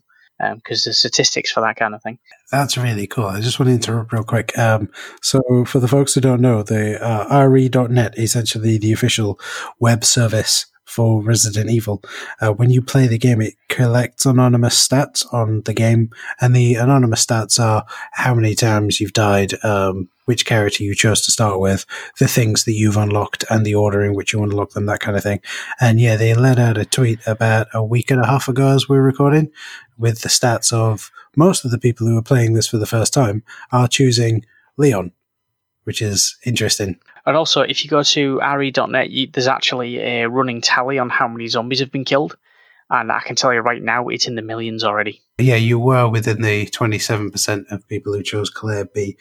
[0.55, 2.19] because um, the statistics for that kind of thing.
[2.51, 3.25] That's really cool.
[3.25, 4.55] I just want to interrupt real quick.
[4.59, 4.91] Um,
[5.23, 9.39] so, for the folks who don't know, the uh, RE.net, essentially the official
[9.79, 12.03] web service for Resident Evil.
[12.41, 16.09] Uh, when you play the game, it collects anonymous stats on the game,
[16.41, 21.21] and the anonymous stats are how many times you've died, um, which character you chose
[21.21, 21.85] to start with,
[22.19, 25.15] the things that you've unlocked, and the order in which you unlock them, that kind
[25.15, 25.39] of thing.
[25.79, 28.89] And yeah, they let out a tweet about a week and a half ago as
[28.89, 29.49] we we're recording
[29.97, 33.13] with the stats of most of the people who are playing this for the first
[33.13, 35.13] time are choosing Leon
[35.83, 36.99] which is interesting.
[37.25, 41.27] And also, if you go to re.net, you, there's actually a running tally on how
[41.27, 42.37] many zombies have been killed.
[42.89, 45.21] And I can tell you right now, it's in the millions already.
[45.37, 49.17] Yeah, you were within the 27% of people who chose Claire B.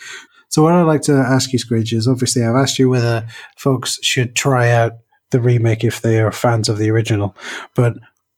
[0.49, 4.01] So, what I'd like to ask you, Squidge, is obviously I've asked you whether folks
[4.03, 4.95] should try out
[5.31, 7.37] the remake if they are fans of the original.
[7.77, 7.95] But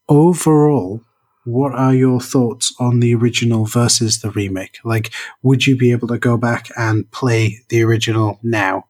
[0.08, 1.00] overall,
[1.44, 4.78] what are your thoughts on the original versus the remake?
[4.84, 5.10] Like,
[5.42, 8.84] would you be able to go back and play the original now?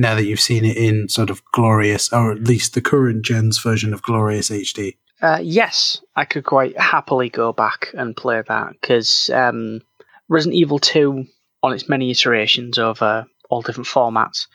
[0.00, 3.58] Now that you've seen it in sort of glorious, or at least the current gen's
[3.58, 4.96] version of glorious HD.
[5.20, 9.82] Uh, yes, I could quite happily go back and play that because um,
[10.30, 11.26] Resident Evil 2,
[11.62, 14.46] on its many iterations over all different formats,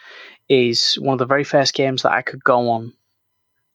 [0.49, 2.93] is one of the very first games that I could go on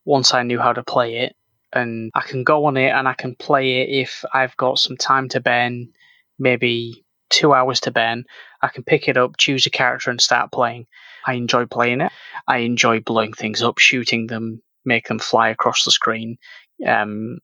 [0.04, 1.36] once I knew how to play it
[1.72, 4.96] and I can go on it and I can play it if I've got some
[4.96, 5.92] time to burn,
[6.36, 8.24] maybe two hours to burn.
[8.60, 10.86] I can pick it up, choose a character, and start playing.
[11.26, 12.12] I enjoy playing it.
[12.46, 16.38] I enjoy blowing things up, shooting them, make them fly across the screen.
[16.86, 17.38] Um,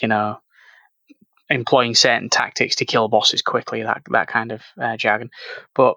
[0.00, 0.38] you know,
[1.50, 3.82] employing certain tactics to kill bosses quickly.
[3.82, 5.30] That that kind of uh, jargon.
[5.74, 5.96] But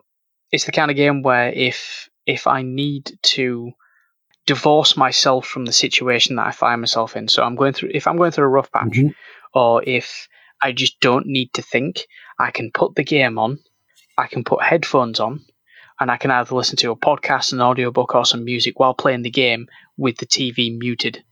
[0.52, 3.72] it's the kind of game where if if I need to
[4.46, 7.28] divorce myself from the situation that I find myself in.
[7.28, 9.10] So I'm going through if I'm going through a rough patch, mm-hmm.
[9.54, 10.28] or if
[10.62, 12.08] I just don't need to think,
[12.40, 13.60] I can put the game on,
[14.18, 15.42] I can put headphones on,
[16.02, 19.22] and I can either listen to a podcast, an audiobook, or some music while playing
[19.22, 21.24] the game with the TV muted.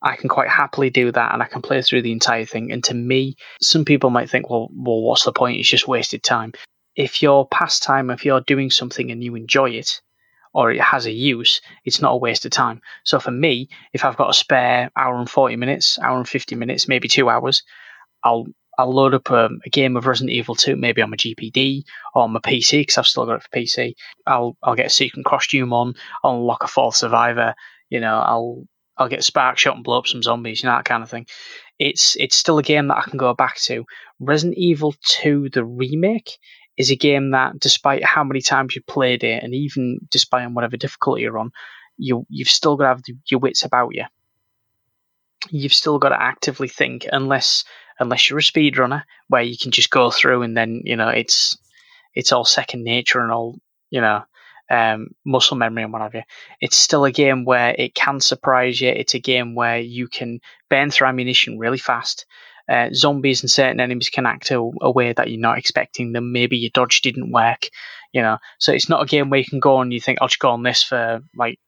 [0.00, 2.70] I can quite happily do that and I can play through the entire thing.
[2.70, 5.58] And to me, some people might think, well, well, what's the point?
[5.58, 6.52] It's just wasted time.
[6.94, 10.00] If your pastime, if you're doing something and you enjoy it,
[10.54, 12.80] or it has a use, it's not a waste of time.
[13.02, 16.54] So for me, if I've got a spare hour and 40 minutes, hour and 50
[16.54, 17.64] minutes, maybe two hours,
[18.22, 18.46] I'll
[18.80, 22.32] I'll load up a, game of Resident Evil 2, maybe on my GPD or on
[22.32, 23.94] my PC because I've still got it for PC.
[24.26, 27.54] I'll I'll get a secret costume on, I'll unlock a fourth survivor,
[27.90, 28.64] you know, I'll
[28.96, 31.10] I'll get a spark shot and blow up some zombies, you know, that kind of
[31.10, 31.26] thing.
[31.78, 33.84] It's it's still a game that I can go back to.
[34.18, 36.38] Resident Evil 2, the remake,
[36.76, 40.54] is a game that, despite how many times you've played it, and even despite on
[40.54, 41.50] whatever difficulty you're on,
[41.96, 44.04] you you've still got to have your wits about you.
[45.48, 47.64] You've still got to actively think, unless
[47.98, 51.56] unless you're a speedrunner, where you can just go through and then you know it's
[52.14, 53.58] it's all second nature and all
[53.90, 54.22] you know
[54.70, 56.22] um, muscle memory and what have you.
[56.60, 58.90] It's still a game where it can surprise you.
[58.90, 62.26] It's a game where you can burn through ammunition really fast
[62.70, 66.32] uh, zombies and certain enemies can act a, a, way that you're not expecting them.
[66.32, 67.68] Maybe your dodge didn't work,
[68.12, 68.38] you know.
[68.58, 70.50] So it's not a game where you can go and you think, I'll just go
[70.50, 71.58] on this for like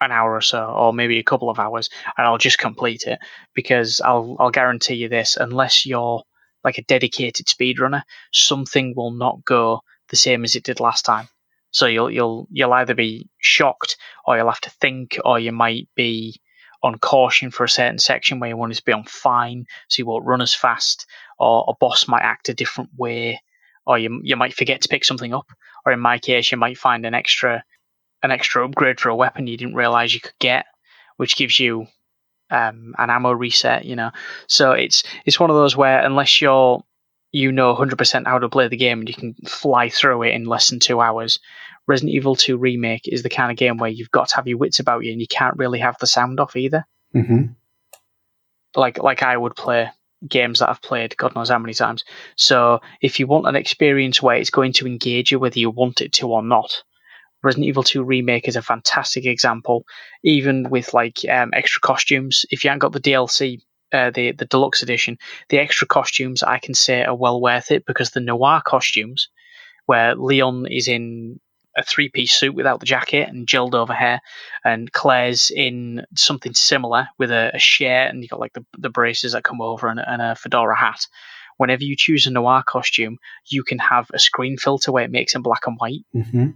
[0.00, 3.18] an hour or so, or maybe a couple of hours, and I'll just complete it.
[3.54, 6.22] Because I'll I'll guarantee you this: unless you're
[6.64, 11.28] like a dedicated speedrunner, something will not go the same as it did last time.
[11.70, 15.88] So you'll you'll you'll either be shocked, or you'll have to think, or you might
[15.94, 16.40] be
[16.82, 20.06] on caution for a certain section where you want to be on fine, so you
[20.06, 21.06] won't run as fast,
[21.38, 23.40] or a boss might act a different way,
[23.86, 25.46] or you you might forget to pick something up,
[25.84, 27.62] or in my case, you might find an extra
[28.22, 30.66] an extra upgrade for a weapon you didn't realize you could get,
[31.16, 31.86] which gives you
[32.50, 33.84] um, an ammo reset.
[33.84, 34.10] You know,
[34.46, 36.82] so it's it's one of those where unless you're
[37.32, 40.44] you know 100% how to play the game and you can fly through it in
[40.44, 41.38] less than two hours,
[41.86, 44.58] Resident Evil 2 Remake is the kind of game where you've got to have your
[44.58, 46.84] wits about you and you can't really have the sound off either.
[47.14, 47.52] Mm-hmm.
[48.76, 49.90] Like like I would play
[50.28, 52.04] games that I've played God knows how many times.
[52.36, 56.00] So if you want an experience where it's going to engage you whether you want
[56.00, 56.82] it to or not,
[57.42, 59.84] Resident Evil 2 Remake is a fantastic example.
[60.22, 63.60] Even with like um, extra costumes, if you haven't got the DLC,
[63.92, 67.86] uh, the the deluxe edition, the extra costumes I can say are well worth it
[67.86, 69.28] because the noir costumes,
[69.86, 71.40] where Leon is in
[71.76, 74.20] a three piece suit without the jacket and gelled over hair,
[74.64, 78.90] and Claire's in something similar with a, a shirt and you've got like the, the
[78.90, 81.06] braces that come over and, and a fedora hat.
[81.56, 85.34] Whenever you choose a noir costume, you can have a screen filter where it makes
[85.34, 86.04] in black and white.
[86.14, 86.50] Mm-hmm.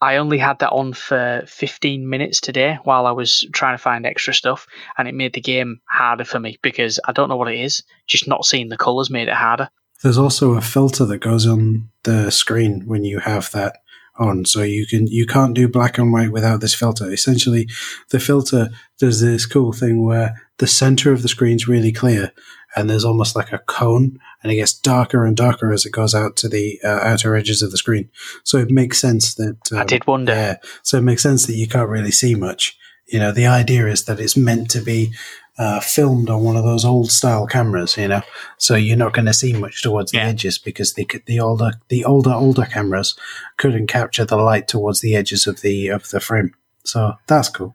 [0.00, 4.06] I only had that on for 15 minutes today while I was trying to find
[4.06, 7.52] extra stuff, and it made the game harder for me because I don't know what
[7.52, 7.82] it is.
[8.06, 9.70] Just not seeing the colours made it harder.
[10.02, 13.78] There's also a filter that goes on the screen when you have that
[14.18, 14.44] on.
[14.44, 17.10] So you can you can't do black and white without this filter.
[17.10, 17.68] Essentially,
[18.10, 22.32] the filter does this cool thing where the center of the screen's really clear,
[22.78, 26.14] and there's almost like a cone, and it gets darker and darker as it goes
[26.14, 28.08] out to the uh, outer edges of the screen.
[28.44, 30.32] So it makes sense that um, I did wonder.
[30.32, 33.86] Yeah, so it makes sense that you can't really see much You know, the idea
[33.86, 35.12] is that it's meant to be
[35.58, 38.20] uh, filmed on one of those old style cameras, you know,
[38.58, 42.04] so you're not going to see much towards the edges because the the older the
[42.04, 43.16] older older cameras
[43.56, 46.54] couldn't capture the light towards the edges of the of the frame.
[46.84, 47.74] So that's cool.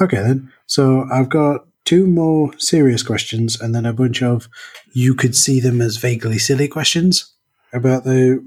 [0.00, 0.52] Okay then.
[0.66, 4.48] So I've got two more serious questions and then a bunch of
[4.92, 7.34] you could see them as vaguely silly questions
[7.72, 8.40] about the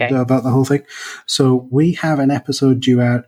[0.00, 0.14] Okay.
[0.14, 0.82] about the whole thing.
[1.26, 3.24] So we have an episode due out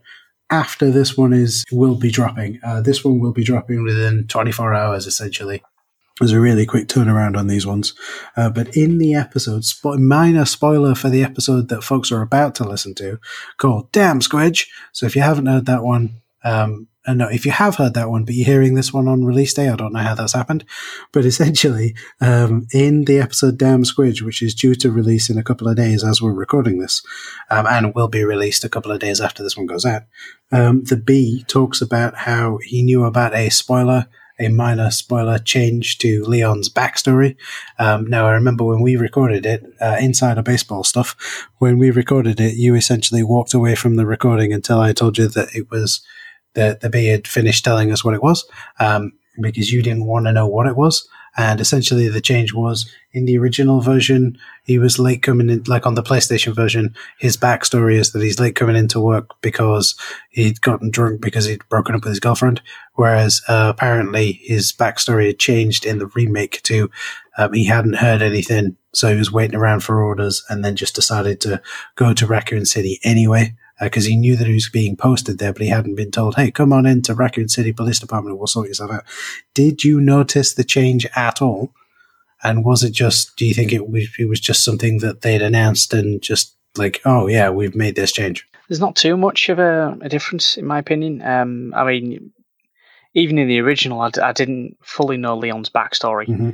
[0.48, 2.60] after this one is will be dropping.
[2.62, 5.62] Uh, this one will be dropping within 24 hours, essentially.
[6.20, 7.94] There's a really quick turnaround on these ones.
[8.36, 12.54] Uh, but in the episode, spo- minor spoiler for the episode that folks are about
[12.56, 13.18] to listen to,
[13.56, 14.66] called Damn Squidge.
[14.92, 18.10] So if you haven't heard that one, um, and no, if you have heard that
[18.10, 20.64] one, but you're hearing this one on release day, I don't know how that's happened.
[21.12, 25.42] But essentially, um, in the episode Damn Squidge, which is due to release in a
[25.42, 27.02] couple of days as we're recording this,
[27.50, 30.02] um, and will be released a couple of days after this one goes out,
[30.52, 34.06] um, the B talks about how he knew about a spoiler,
[34.38, 37.36] a minor spoiler change to Leon's backstory.
[37.80, 41.16] Um, now, I remember when we recorded it, uh, Insider Baseball stuff,
[41.58, 45.26] when we recorded it, you essentially walked away from the recording until I told you
[45.26, 46.00] that it was
[46.54, 48.46] that the B had finished telling us what it was,
[48.80, 51.08] um, because you didn't want to know what it was.
[51.34, 55.86] And essentially, the change was in the original version, he was late coming in, like
[55.86, 56.94] on the PlayStation version.
[57.18, 59.94] His backstory is that he's late coming into work because
[60.28, 62.60] he'd gotten drunk because he'd broken up with his girlfriend.
[62.94, 66.90] Whereas uh, apparently, his backstory had changed in the remake to
[67.38, 70.94] um, he hadn't heard anything, so he was waiting around for orders, and then just
[70.94, 71.62] decided to
[71.96, 75.62] go to Raccoon City anyway because he knew that he was being posted there, but
[75.62, 78.38] he hadn't been told, "Hey, come on into Raccoon City Police Department.
[78.38, 79.04] We'll sort yourself out."
[79.54, 81.72] Did you notice the change at all?
[82.44, 83.36] And was it just?
[83.36, 87.00] Do you think it was, it was just something that they'd announced and just like,
[87.04, 88.46] "Oh yeah, we've made this change"?
[88.68, 91.20] There's not too much of a, a difference, in my opinion.
[91.22, 92.32] Um, I mean,
[93.14, 96.26] even in the original, I, d- I didn't fully know Leon's backstory.
[96.26, 96.50] hmm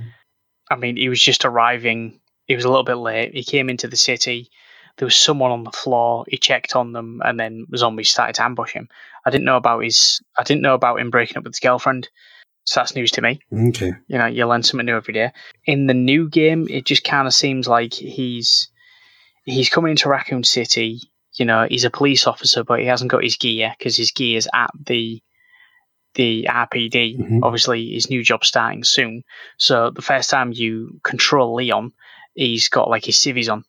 [0.70, 2.20] I mean, he was just arriving.
[2.44, 3.32] He was a little bit late.
[3.34, 4.50] He came into the city.
[4.98, 6.24] There was someone on the floor.
[6.28, 8.88] He checked on them, and then zombies started to ambush him.
[9.24, 10.20] I didn't know about his.
[10.36, 12.08] I didn't know about him breaking up with his girlfriend.
[12.64, 13.40] So that's news to me.
[13.50, 13.92] Okay.
[14.08, 15.32] You know, you learn something new every day.
[15.64, 18.68] In the new game, it just kind of seems like he's
[19.44, 21.00] he's coming into Raccoon City.
[21.34, 24.36] You know, he's a police officer, but he hasn't got his gear because his gear
[24.36, 25.22] is at the
[26.14, 27.18] the RPD.
[27.18, 27.40] Mhm.
[27.42, 29.22] Obviously, his new job starting soon.
[29.56, 31.92] So the first time you control Leon,
[32.34, 33.64] he's got like his civvies on.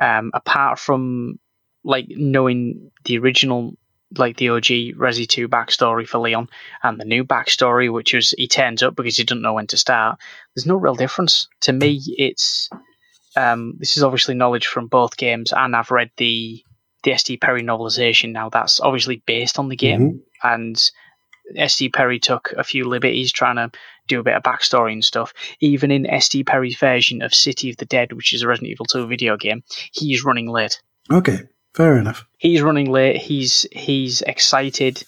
[0.00, 1.38] Um, apart from
[1.84, 3.74] like knowing the original,
[4.16, 4.64] like the OG
[4.96, 6.48] Resi 2 backstory for Leon
[6.82, 9.76] and the new backstory, which was he turns up because he doesn't know when to
[9.76, 10.18] start,
[10.54, 11.48] there's no real difference.
[11.62, 12.70] To me, it's
[13.36, 16.64] um, this is obviously knowledge from both games, and I've read the
[17.02, 18.50] the SD Perry novelization now.
[18.50, 20.90] That's obviously based on the game, and
[21.56, 23.70] SD Perry took a few liberties trying to
[24.10, 25.32] do a bit of backstory and stuff.
[25.60, 28.86] Even in SD Perry's version of City of the Dead, which is a Resident Evil
[28.86, 30.80] 2 video game, he's running late.
[31.10, 31.40] Okay.
[31.74, 32.26] Fair enough.
[32.38, 33.16] He's running late.
[33.16, 35.04] He's he's excited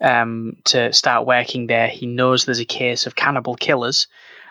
[0.00, 1.88] um, to start working there.
[1.88, 4.08] He knows there's a case of cannibal killers,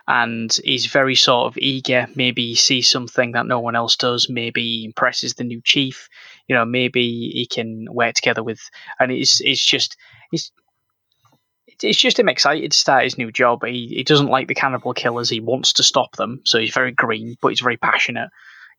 [0.07, 2.07] and he's very sort of eager.
[2.15, 4.29] Maybe he sees something that no one else does.
[4.29, 6.09] Maybe he impresses the new chief.
[6.47, 8.59] You know, maybe he can work together with.
[8.99, 9.97] And it's it's just
[10.31, 10.51] it's
[11.83, 13.63] it's just him excited to start his new job.
[13.65, 15.29] He he doesn't like the cannibal killers.
[15.29, 16.41] He wants to stop them.
[16.45, 18.29] So he's very green, but he's very passionate.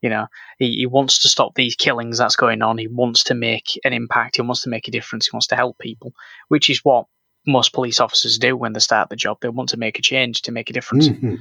[0.00, 0.26] You know,
[0.58, 2.78] he, he wants to stop these killings that's going on.
[2.78, 4.37] He wants to make an impact.
[4.37, 5.26] He wants to make a difference.
[5.26, 6.12] He wants to help people,
[6.48, 7.06] which is what
[7.46, 9.38] most police officers do when they start the job.
[9.40, 11.38] They want to make a change, to make a difference, Mhm.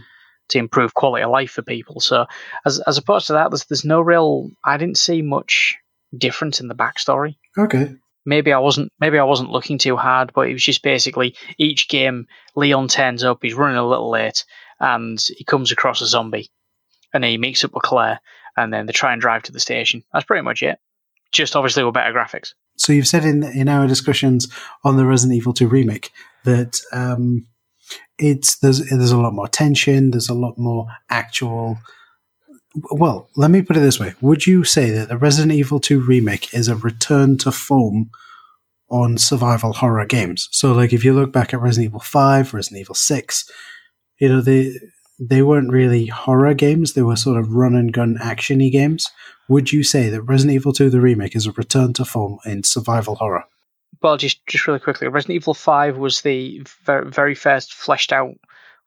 [0.49, 1.99] to improve quality of life for people.
[1.99, 2.25] So,
[2.65, 4.49] as as opposed to that, there's there's no real.
[4.65, 5.77] I didn't see much
[6.17, 7.35] difference in the backstory.
[7.57, 7.95] Okay.
[8.27, 8.91] Maybe I wasn't.
[8.99, 12.27] Maybe I wasn't looking too hard, but it was just basically each game.
[12.57, 13.39] Leon turns up.
[13.41, 14.43] He's running a little late,
[14.81, 16.51] and he comes across a zombie,
[17.13, 18.19] and he meets up with Claire,
[18.57, 20.03] and then they try and drive to the station.
[20.11, 20.77] That's pretty much it.
[21.31, 22.53] Just obviously with better graphics.
[22.75, 24.51] So you've said in in our discussions
[24.83, 26.11] on the Resident Evil 2 remake
[26.43, 27.47] that um,
[28.19, 31.77] it's there's there's a lot more tension, there's a lot more actual.
[32.91, 35.99] Well, let me put it this way: Would you say that the Resident Evil 2
[35.99, 38.09] remake is a return to form
[38.89, 40.47] on survival horror games?
[40.51, 43.51] So, like, if you look back at Resident Evil 5, Resident Evil 6,
[44.19, 44.73] you know they
[45.19, 49.09] they weren't really horror games; they were sort of run and gun actiony games.
[49.49, 52.63] Would you say that Resident Evil 2 the remake is a return to form in
[52.63, 53.45] survival horror?
[54.01, 58.35] Well, just just really quickly, Resident Evil Five was the very, very first fleshed out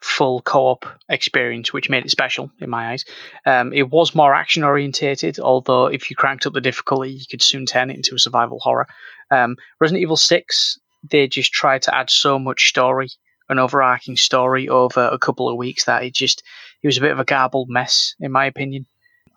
[0.00, 3.04] full co-op experience, which made it special in my eyes.
[3.44, 7.42] Um, it was more action orientated, although if you cranked up the difficulty, you could
[7.42, 8.86] soon turn it into a survival horror.
[9.30, 10.78] Um, Resident Evil Six
[11.08, 13.08] they just tried to add so much story,
[13.48, 16.42] an overarching story over a couple of weeks that it just
[16.82, 18.86] it was a bit of a garbled mess, in my opinion.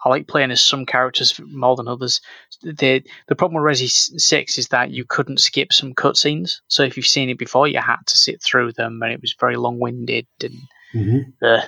[0.06, 2.22] I like playing as some characters more than others.
[2.62, 6.62] The the problem with Resi Six is that you couldn't skip some cutscenes.
[6.68, 9.36] So if you've seen it before, you had to sit through them, and it was
[9.40, 10.28] very long winded.
[10.42, 10.58] And
[10.94, 11.44] Mm-hmm.
[11.44, 11.62] uh,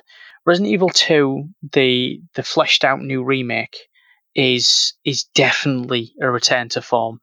[0.46, 3.78] Resident Evil Two, the the fleshed out new remake,
[4.36, 7.20] is is definitely a return to form.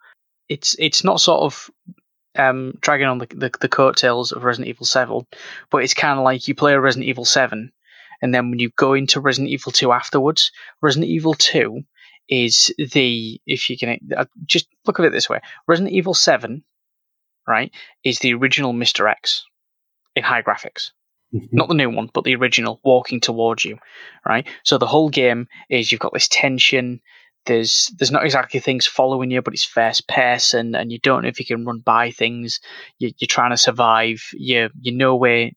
[0.49, 1.71] It's it's not sort of
[2.37, 5.27] um, dragging on the, the the coattails of Resident Evil Seven,
[5.71, 7.71] but it's kind of like you play a Resident Evil Seven,
[8.23, 11.83] and then when you go into Resident Evil Two afterwards, Resident Evil Two
[12.29, 16.65] is the if you can uh, just look at it this way: Resident Evil Seven,
[17.47, 17.71] right,
[18.05, 19.45] is the original Mister X
[20.17, 20.91] in high graphics
[21.35, 21.49] Mhm.
[21.53, 23.79] not the new one, but the original, walking towards you,
[24.27, 24.47] right?
[24.65, 27.01] So the whole game is you've got this tension.
[27.47, 31.29] There's there's not exactly things following you, but it's first person, and you don't know
[31.29, 32.61] if you can run by things.
[32.99, 34.23] You, you're trying to survive.
[34.35, 35.53] You you're nowhere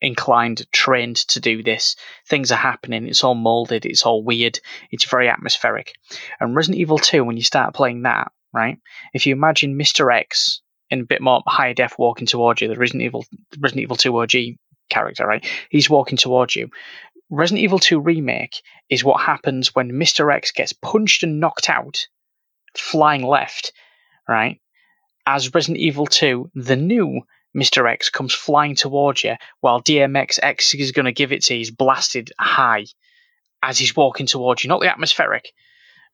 [0.00, 1.96] inclined, trained to do this.
[2.26, 3.06] Things are happening.
[3.06, 3.84] It's all molded.
[3.86, 4.60] It's all weird.
[4.90, 5.94] It's very atmospheric.
[6.40, 8.78] And Resident Evil Two, when you start playing that, right?
[9.14, 12.76] If you imagine Mister X in a bit more high def walking towards you, the
[12.76, 13.24] Resident Evil
[13.58, 14.32] Resident Evil Two OG
[14.90, 15.46] character, right?
[15.70, 16.68] He's walking towards you.
[17.30, 20.34] Resident Evil 2 Remake is what happens when Mr.
[20.34, 22.08] X gets punched and knocked out,
[22.76, 23.72] flying left,
[24.28, 24.60] right?
[25.26, 27.20] As Resident Evil 2, the new
[27.56, 27.90] Mr.
[27.90, 31.58] X comes flying towards you, while DMX X is going to give it to you,
[31.58, 32.86] he's blasted high
[33.62, 35.52] as he's walking towards you, not the atmospheric.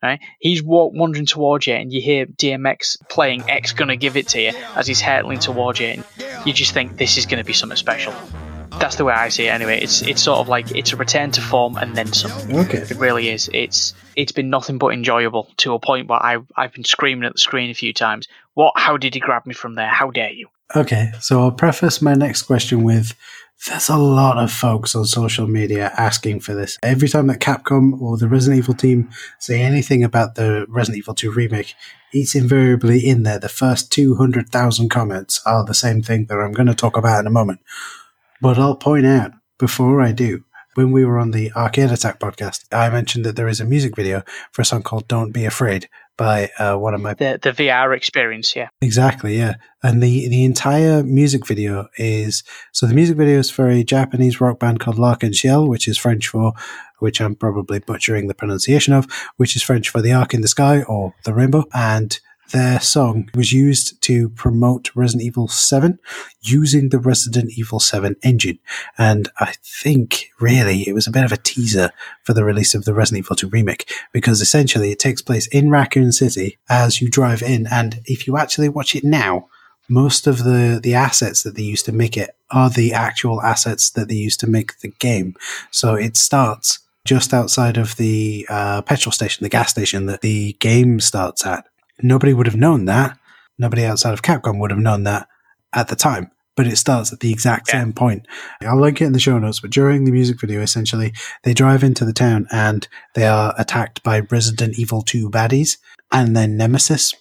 [0.03, 0.21] Right?
[0.39, 4.41] He's walk, wandering towards you, and you hear DMX playing X gonna give it to
[4.41, 6.05] you as he's hurtling towards you, and
[6.45, 8.13] you just think this is gonna be something special.
[8.79, 9.51] That's the way I see it.
[9.51, 12.31] Anyway, it's it's sort of like it's a return to form and then some.
[12.55, 12.79] Okay.
[12.79, 13.49] It really is.
[13.55, 17.33] It's it's been nothing but enjoyable to a point where I I've been screaming at
[17.33, 18.29] the screen a few times.
[18.53, 18.75] What?
[18.77, 19.89] How did he grab me from there?
[19.89, 20.49] How dare you?
[20.75, 23.15] Okay, so I'll preface my next question with
[23.67, 26.77] there's a lot of folks on social media asking for this.
[26.83, 31.15] Every time that Capcom or the Resident Evil team say anything about the Resident Evil
[31.15, 31.75] 2 remake,
[32.13, 33.39] it's invariably in there.
[33.39, 37.27] The first 200,000 comments are the same thing that I'm going to talk about in
[37.27, 37.61] a moment.
[38.43, 40.45] But I'll point out before I do,
[40.75, 43.97] when we were on the Arcade Attack podcast, I mentioned that there is a music
[43.97, 47.53] video for a song called Don't Be Afraid by uh, one of my The the
[47.53, 48.69] VR experience, yeah.
[48.81, 49.57] Exactly, yeah.
[49.83, 52.43] And the the entire music video is
[52.73, 56.29] so the music video is for a Japanese rock band called L'Arc-en-Ciel, which is French
[56.29, 56.53] for
[56.99, 59.07] which I'm probably butchering the pronunciation of,
[59.37, 61.65] which is French for the arc in the sky or the rainbow.
[61.75, 62.19] And
[62.53, 65.99] their song was used to promote Resident Evil 7
[66.43, 68.59] using the Resident Evil 7 engine.
[68.99, 71.91] And I think really it was a bit of a teaser
[72.23, 75.71] for the release of the Resident Evil 2 remake because essentially it takes place in
[75.71, 77.67] Raccoon City as you drive in.
[77.67, 79.49] And if you actually watch it now,
[79.89, 83.91] most of the, the assets that they used to make it are the actual assets
[83.91, 85.37] that they used to make the game.
[85.71, 90.55] So it starts just outside of the uh, petrol station, the gas station that the
[90.55, 91.67] game starts at.
[92.03, 93.19] Nobody would have known that.
[93.59, 95.29] Nobody outside of Capcom would have known that
[95.73, 96.31] at the time.
[96.57, 97.83] But it starts at the exact Yeah.
[97.83, 98.27] same point.
[98.63, 101.85] I'll link it in the show notes, but during the music video, essentially, they drive
[101.85, 105.77] into the town and they are attacked by Resident Evil 2 baddies
[106.11, 107.15] and then Nemesis.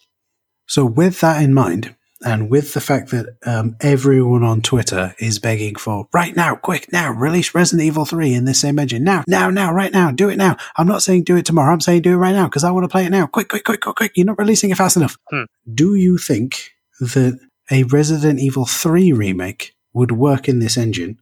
[0.67, 1.95] So, with that in mind,
[2.26, 6.91] and with the fact that um, everyone on Twitter is begging for right now, quick
[6.91, 10.28] now, release Resident Evil 3 in this same engine now, now, now, right now, do
[10.30, 10.57] it now.
[10.76, 11.71] I'm not saying do it tomorrow.
[11.71, 13.28] I'm saying do it right now because I want to play it now.
[13.28, 14.11] Quick, quick, quick, quick, quick.
[14.15, 15.17] You're not releasing it fast enough.
[15.30, 15.43] Hmm.
[15.71, 21.19] Do you think that a Resident Evil 3 remake would work in this engine?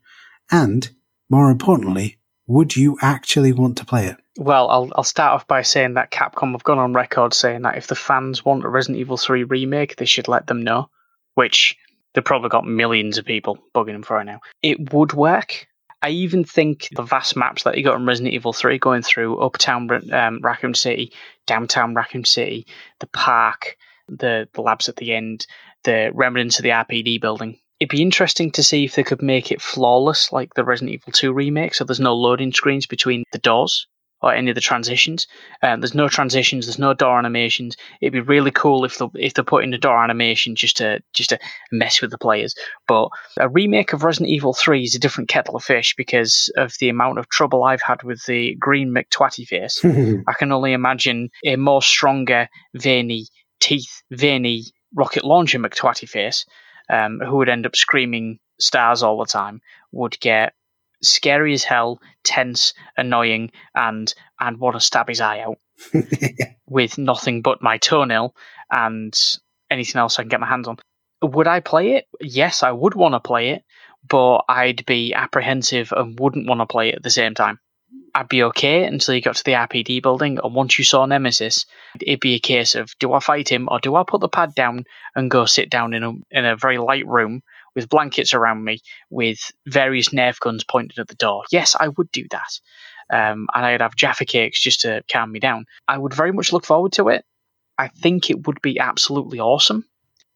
[0.49, 0.89] And
[1.29, 4.17] more importantly, would you actually want to play it?
[4.37, 7.77] Well, I'll I'll start off by saying that Capcom have gone on record saying that
[7.77, 10.89] if the fans want a Resident Evil 3 remake, they should let them know,
[11.35, 11.77] which
[12.13, 14.39] they've probably got millions of people bugging them for right now.
[14.61, 15.67] It would work.
[16.01, 19.39] I even think the vast maps that you got in Resident Evil 3 going through
[19.39, 21.13] Uptown um, Raccoon City,
[21.47, 22.67] Downtown Raccoon City,
[22.99, 23.77] the park,
[24.09, 25.47] the, the labs at the end,
[25.83, 27.57] the remnants of the RPD building.
[27.79, 31.13] It'd be interesting to see if they could make it flawless like the Resident Evil
[31.13, 33.87] 2 remake, so there's no loading screens between the doors
[34.23, 35.27] or any of the transitions.
[35.61, 36.65] Um, there's no transitions.
[36.65, 37.75] There's no door animations.
[38.01, 41.03] It'd be really cool if they if they put in a door animation just to
[41.13, 41.39] just to
[41.71, 42.55] mess with the players.
[42.87, 46.73] But a remake of Resident Evil 3 is a different kettle of fish because of
[46.79, 49.83] the amount of trouble I've had with the green McTwatty face.
[50.27, 53.27] I can only imagine a more stronger, veiny
[53.59, 54.63] teeth, veiny
[54.95, 56.45] rocket launcher McTwatty face,
[56.89, 59.61] um, who would end up screaming stars all the time,
[59.91, 60.53] would get
[61.03, 65.57] scary as hell, tense, annoying, and and want to stab his eye out
[66.67, 68.35] with nothing but my toenail
[68.71, 69.13] and
[69.69, 70.77] anything else I can get my hands on.
[71.21, 72.05] Would I play it?
[72.19, 73.63] Yes, I would want to play it,
[74.07, 77.59] but I'd be apprehensive and wouldn't want to play it at the same time.
[78.15, 81.65] I'd be okay until you got to the RPD building, and once you saw Nemesis,
[81.99, 84.53] it'd be a case of do I fight him or do I put the pad
[84.53, 84.85] down
[85.15, 87.41] and go sit down in a in a very light room
[87.75, 91.43] with blankets around me with various Nerf guns pointed at the door?
[91.51, 92.59] Yes, I would do that,
[93.11, 95.65] um, and I'd have Jaffa cakes just to calm me down.
[95.87, 97.25] I would very much look forward to it.
[97.77, 99.85] I think it would be absolutely awesome.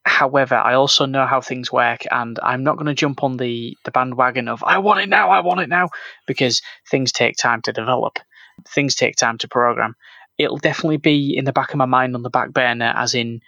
[0.04, 3.76] However, I also know how things work, and I'm not going to jump on the,
[3.84, 5.90] the bandwagon of I want it now, I want it now,
[6.26, 8.18] because things take time to develop,
[8.66, 9.94] things take time to program.
[10.38, 13.40] It'll definitely be in the back of my mind on the back burner, as in,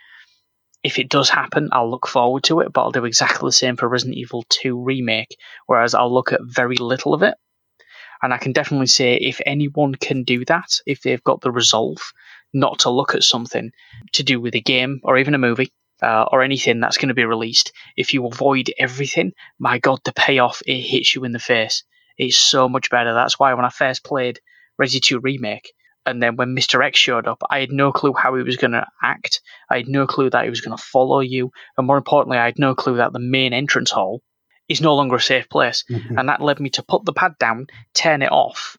[0.83, 3.77] if it does happen, I'll look forward to it, but I'll do exactly the same
[3.77, 7.35] for Resident Evil 2 Remake, whereas I'll look at very little of it.
[8.23, 12.13] And I can definitely say if anyone can do that, if they've got the resolve
[12.53, 13.71] not to look at something
[14.13, 15.73] to do with a game or even a movie,
[16.03, 20.13] uh, or anything that's going to be released, if you avoid everything, my god, the
[20.13, 21.85] payoff it hits you in the face.
[22.17, 23.15] It's so much better.
[23.15, 24.41] That's why when I first played
[24.81, 25.73] Resi 2 Remake,
[26.07, 26.85] and then when Mr.
[26.85, 29.41] X showed up, I had no clue how he was going to act.
[29.71, 32.47] I had no clue that he was going to follow you, and more importantly, I
[32.47, 34.23] had no clue that the main entrance hall
[34.69, 35.85] is no longer a safe place.
[35.91, 36.19] Mhm.
[36.19, 38.77] And that led me to put the pad down, turn it off,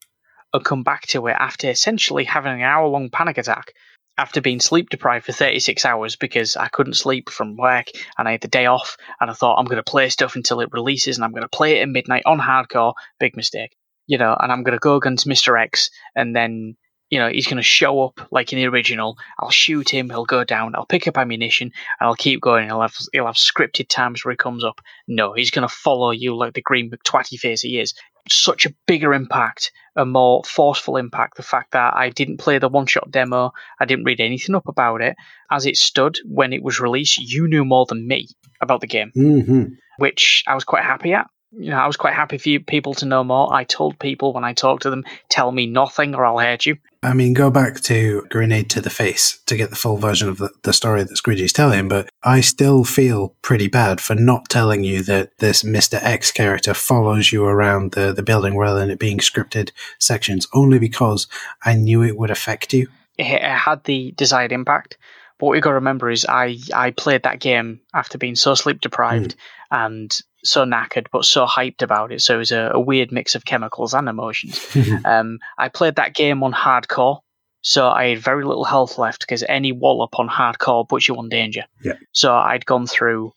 [0.53, 3.73] and come back to it after essentially having an hour long panic attack
[4.17, 8.31] after being sleep deprived for 36 hours because I couldn't sleep from work and I
[8.31, 11.17] had the day off and I thought I'm going to play stuff until it releases
[11.17, 12.93] and I'm going to play it at midnight on hardcore.
[13.19, 13.75] Big mistake.
[14.07, 15.59] You know, and I'm going to go against Mr.
[15.59, 16.75] X and then,
[17.11, 19.17] you know, he's going to show up like in the original.
[19.37, 22.67] I'll shoot him, he'll go down, I'll pick up ammunition and I'll keep going.
[22.67, 24.79] He'll have, he'll have scripted times where he comes up.
[25.07, 27.93] No, he's going to follow you like the green McTwatty face he is.
[28.29, 31.37] Such a bigger impact, a more forceful impact.
[31.37, 34.67] The fact that I didn't play the one shot demo, I didn't read anything up
[34.67, 35.15] about it.
[35.51, 38.29] As it stood when it was released, you knew more than me
[38.61, 39.63] about the game, hmm
[39.97, 41.27] which I was quite happy at.
[41.53, 43.53] You know, I was quite happy for you people to know more.
[43.53, 46.77] I told people when I talked to them, tell me nothing or I'll hurt you.
[47.03, 50.37] I mean, go back to Grenade to the Face to get the full version of
[50.37, 54.83] the, the story that Squidgy's telling, but I still feel pretty bad for not telling
[54.83, 56.01] you that this Mr.
[56.01, 60.77] X character follows you around the, the building rather than it being scripted sections, only
[60.77, 61.27] because
[61.65, 62.87] I knew it would affect you.
[63.17, 64.97] it, it had the desired impact.
[65.39, 68.53] But what you got to remember is I, I played that game after being so
[68.53, 69.35] sleep deprived
[69.71, 69.75] hmm.
[69.75, 72.21] and so knackered, but so hyped about it.
[72.21, 74.59] So it was a, a weird mix of chemicals and emotions.
[75.05, 77.19] um, I played that game on hardcore,
[77.61, 81.29] so I had very little health left because any wallop on hardcore puts you on
[81.29, 81.65] danger.
[81.83, 81.93] Yeah.
[82.11, 83.33] So I'd gone through.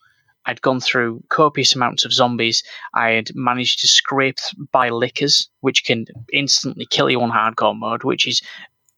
[0.46, 2.62] I'd gone through copious amounts of zombies.
[2.92, 4.38] I had managed to scrape
[4.72, 8.42] by lickers, which can instantly kill you on hardcore mode, which is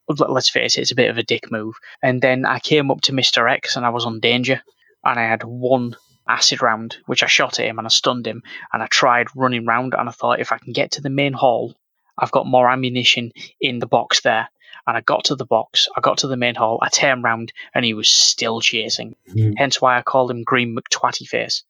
[0.08, 1.74] let's face it, it's a bit of a dick move.
[2.02, 3.50] And then I came up to Mr.
[3.50, 4.62] X and I was on danger.
[5.04, 5.96] And I had one
[6.28, 8.42] acid round, which I shot at him and I stunned him.
[8.72, 11.32] And I tried running round and I thought if I can get to the main
[11.32, 11.74] hall,
[12.18, 14.48] I've got more ammunition in the box there.
[14.86, 17.52] And I got to the box, I got to the main hall, I turned round
[17.74, 19.16] and he was still chasing.
[19.28, 19.54] Mhm.
[19.56, 21.64] Hence why I called him Green McTwatty Face.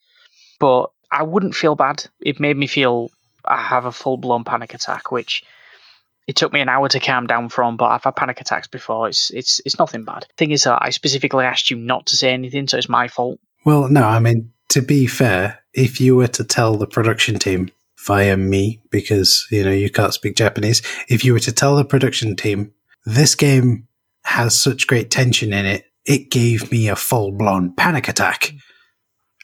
[0.60, 2.04] But I wouldn't feel bad.
[2.20, 3.10] It made me feel
[3.44, 5.44] I have a full blown panic attack, which
[6.26, 9.08] it took me an hour to calm down from, but I've had panic attacks before.
[9.08, 10.26] It's it's it's nothing bad.
[10.36, 13.38] Thing is that I specifically asked you not to say anything, so it's my fault.
[13.66, 17.70] Well, no, I mean, to be fair, if you were to tell the production team
[18.06, 21.84] via me, because, you know, you can't speak Japanese, if you were to tell the
[21.84, 22.72] production team,
[23.04, 23.88] this game
[24.24, 28.52] has such great tension in it, it gave me a full blown panic attack.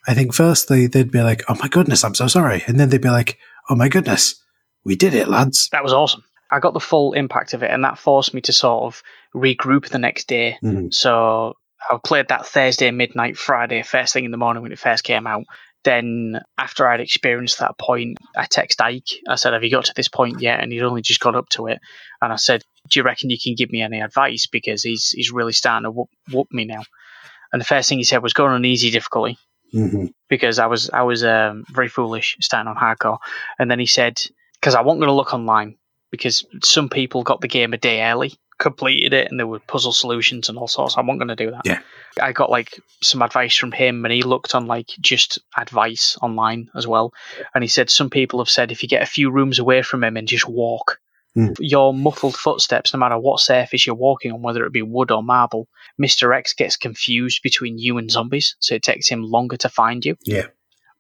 [0.07, 2.63] I think firstly, they'd be like, oh my goodness, I'm so sorry.
[2.69, 3.39] And then they'd be like,
[3.71, 4.41] oh my goodness,
[4.85, 5.69] we did it, lads.
[5.73, 6.23] That was awesome.
[6.53, 9.03] I got the full impact of it, and that forced me to sort of
[9.35, 10.59] regroup the next day.
[10.63, 10.95] Mhm.
[10.95, 11.57] So
[11.91, 15.27] I played that Thursday midnight, Friday, first thing in the morning when it first came
[15.27, 15.45] out.
[15.85, 19.21] Then after I'd experienced that point, I text Ike.
[19.29, 21.49] I said, "Have you got to this point yet?" And he'd only just got up
[21.51, 21.81] to it.
[22.21, 25.33] And I said, "Do you reckon you can give me any advice because he's he's
[25.33, 26.83] really starting to whoop, whoop me now?"
[27.53, 29.39] And the first thing he said was, "Go on easy difficulty."
[29.73, 33.19] hmm because I was I was um, very foolish starting on hardcore.
[33.59, 34.19] And then he said,
[34.59, 35.77] because I wasn't going to look online
[36.11, 39.93] because some people got the game a day early, completed it, and there were puzzle
[39.93, 40.97] solutions and all sorts.
[40.97, 41.63] I wasn't going to do that.
[41.65, 41.81] Yeah.
[42.21, 46.71] I got like some advice from him, and he looked on like just advice online
[46.77, 47.13] as well.
[47.55, 50.05] And he said some people have said if you get a few rooms away from
[50.05, 50.99] him and just walk.
[51.35, 51.49] Hmm.
[51.59, 55.23] Your muffled footsteps, no matter what surface you're walking on, whether it be wood or
[55.23, 55.67] marble,
[56.01, 56.37] Mr.
[56.37, 60.17] X gets confused between you and zombies, so it takes him longer to find you.
[60.25, 60.49] Yeah.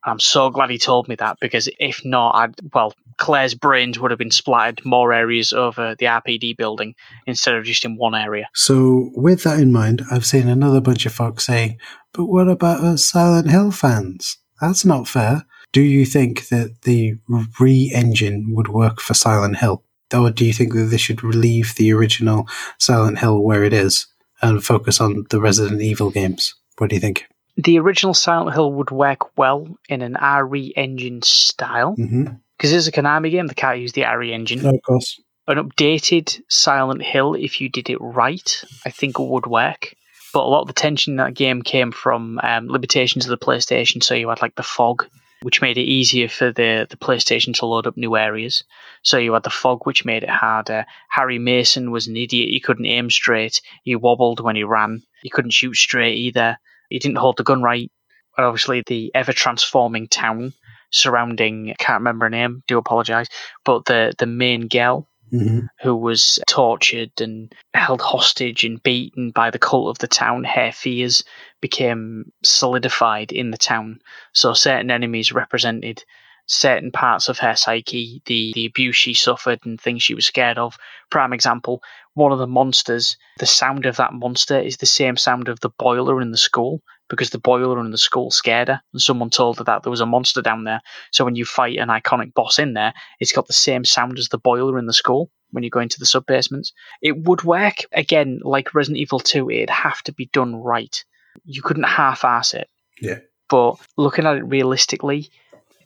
[0.04, 4.10] I'm so glad he told me that because if not, I'd well, Claire's brains would
[4.10, 6.94] have been splattered more areas over the RPD building
[7.26, 8.48] instead of just in one area.
[8.54, 11.78] So, with that in mind, I've seen another bunch of folks saying,
[12.12, 14.38] but what about us Silent Hill fans?
[14.60, 15.44] That's not fair.
[15.72, 17.14] Do you think that the
[17.58, 19.82] re engine would work for Silent Hill?
[20.14, 22.46] Or do you think that they should leave the original
[22.78, 24.06] Silent Hill where it is
[24.42, 26.54] and focus on the Resident Evil games?
[26.76, 27.26] What do you think?
[27.56, 32.34] The original Silent Hill would work well in an RE engine style Mm-hmm.
[32.62, 33.48] Because it's a Konami game.
[33.48, 34.64] They can't use the RE engine.
[34.64, 35.20] of course.
[35.48, 39.96] An updated Silent Hill, if you did it right, I think it would work.
[40.32, 43.44] But a lot of the tension in that game came from um, limitations of the
[43.44, 44.00] PlayStation.
[44.00, 45.08] So you had like the fog,
[45.42, 48.62] which made it easier for the, the PlayStation to load up new areas.
[49.02, 50.86] So you had the fog, which made it harder.
[51.10, 52.50] Harry Mason was an idiot.
[52.50, 53.60] He couldn't aim straight.
[53.82, 55.02] He wobbled when he ran.
[55.24, 56.56] He couldn't shoot straight either.
[56.90, 57.90] He didn't hold the gun right.
[58.38, 60.54] And obviously, the ever transforming town
[60.92, 63.28] surrounding, I can't remember her name, do apologise,
[63.64, 65.60] but the, the main girl Mm-hmm.
[65.80, 70.70] who was tortured and held hostage and beaten by the cult of the town, her
[70.72, 71.24] fears
[71.62, 74.00] became solidified in the town.
[74.34, 76.04] So certain enemies represented
[76.44, 80.58] certain parts of her psyche, the, the abuse she suffered and things she was scared
[80.58, 80.76] of.
[81.10, 81.82] Prime example,
[82.12, 85.70] one of the monsters, the sound of that monster is the same sound of the
[85.78, 86.82] boiler in the school
[87.12, 90.00] because the boiler in the school scared her and someone told her that there was
[90.00, 90.80] a monster down there.
[91.10, 94.30] So when you fight an iconic boss in there, it's got the same sound as
[94.30, 96.72] the boiler in the school when you go into the sub basements.
[97.02, 101.04] It would work again like Resident Evil 2, it'd have to be done right.
[101.44, 102.70] You couldn't half ass it.
[102.98, 103.18] Yeah.
[103.50, 105.28] But looking at it realistically,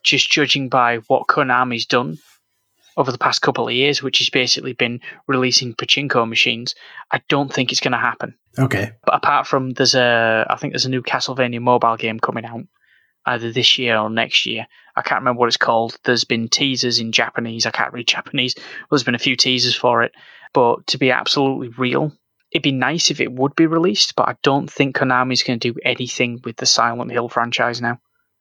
[0.04, 2.18] just judging by what Konami's done
[2.96, 6.74] over the past couple of years, which has basically been releasing pachinko machines,
[7.10, 8.34] I don't think it's going to happen.
[8.58, 8.92] Okay.
[9.04, 12.64] But apart from there's a, I think there's a new Castlevania mobile game coming out
[13.26, 14.66] either this year or next year.
[14.94, 15.98] I can't remember what it's called.
[16.04, 17.66] There's been teasers in Japanese.
[17.66, 18.54] I can't read Japanese.
[18.56, 20.12] Well, there's been a few teasers for it.
[20.54, 22.12] But to be absolutely real,
[22.50, 24.14] it'd be nice if it would be released.
[24.16, 28.00] But I don't think Konami's going to do anything with the Silent Hill franchise now.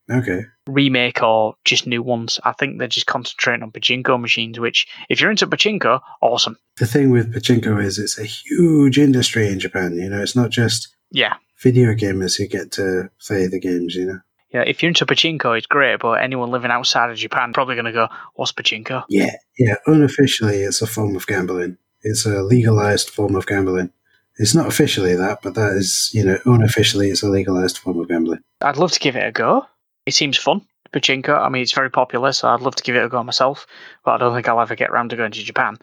[0.10, 0.42] Okay.
[0.68, 2.40] Remake or just new ones.
[2.44, 4.60] I think they're just concentrating on pachinko machines.
[4.60, 6.58] Which, if you're into pachinko, awesome.
[6.78, 9.96] The thing with pachinko is it's a huge industry in Japan.
[9.96, 13.96] You know, it's not just Yeah, video gamers who get to play the games.
[13.96, 14.20] You know.
[14.54, 14.64] yeah.
[14.66, 16.00] If you're into pachinko, it's great.
[16.00, 19.32] But anyone living outside of Japan probably going to go, "What's pachinko?" Yeah.
[19.58, 19.76] Yeah.
[19.88, 21.78] Unofficially, it's a form of gambling.
[22.02, 23.92] It's a legalized form of gambling.
[24.38, 28.10] It's not officially that, but that is, you know, unofficially, it's a legalized form of
[28.10, 28.42] gambling.
[28.62, 29.66] I'd love to give it a go.
[30.06, 30.62] It seems fun.
[30.94, 31.38] Pachinko.
[31.38, 33.68] I mean, it's very popular, so I'd love to give it a go myself.
[34.04, 35.78] But I don't think I'll ever get around to going to Japan.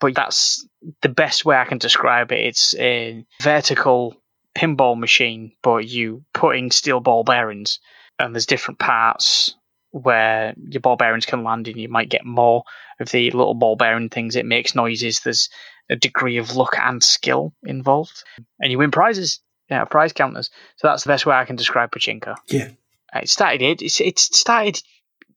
[0.00, 0.66] But that's
[1.02, 2.40] the best way I can describe it.
[2.40, 4.16] It's a vertical
[4.56, 7.78] pinball machine, but you put in steel ball bearings,
[8.18, 9.54] and there's different parts
[9.90, 12.64] where your ball bearings can land, and you might get more
[13.00, 14.36] of the little ball bearing things.
[14.36, 15.20] It makes noises.
[15.20, 15.48] There's
[15.88, 18.24] a degree of luck and skill involved,
[18.58, 19.40] and you win prizes.
[19.70, 20.50] Yeah, prize counters.
[20.76, 22.36] So that's the best way I can describe pachinko.
[22.46, 22.70] Yeah.
[23.14, 24.00] Uh, It started it.
[24.00, 24.82] It started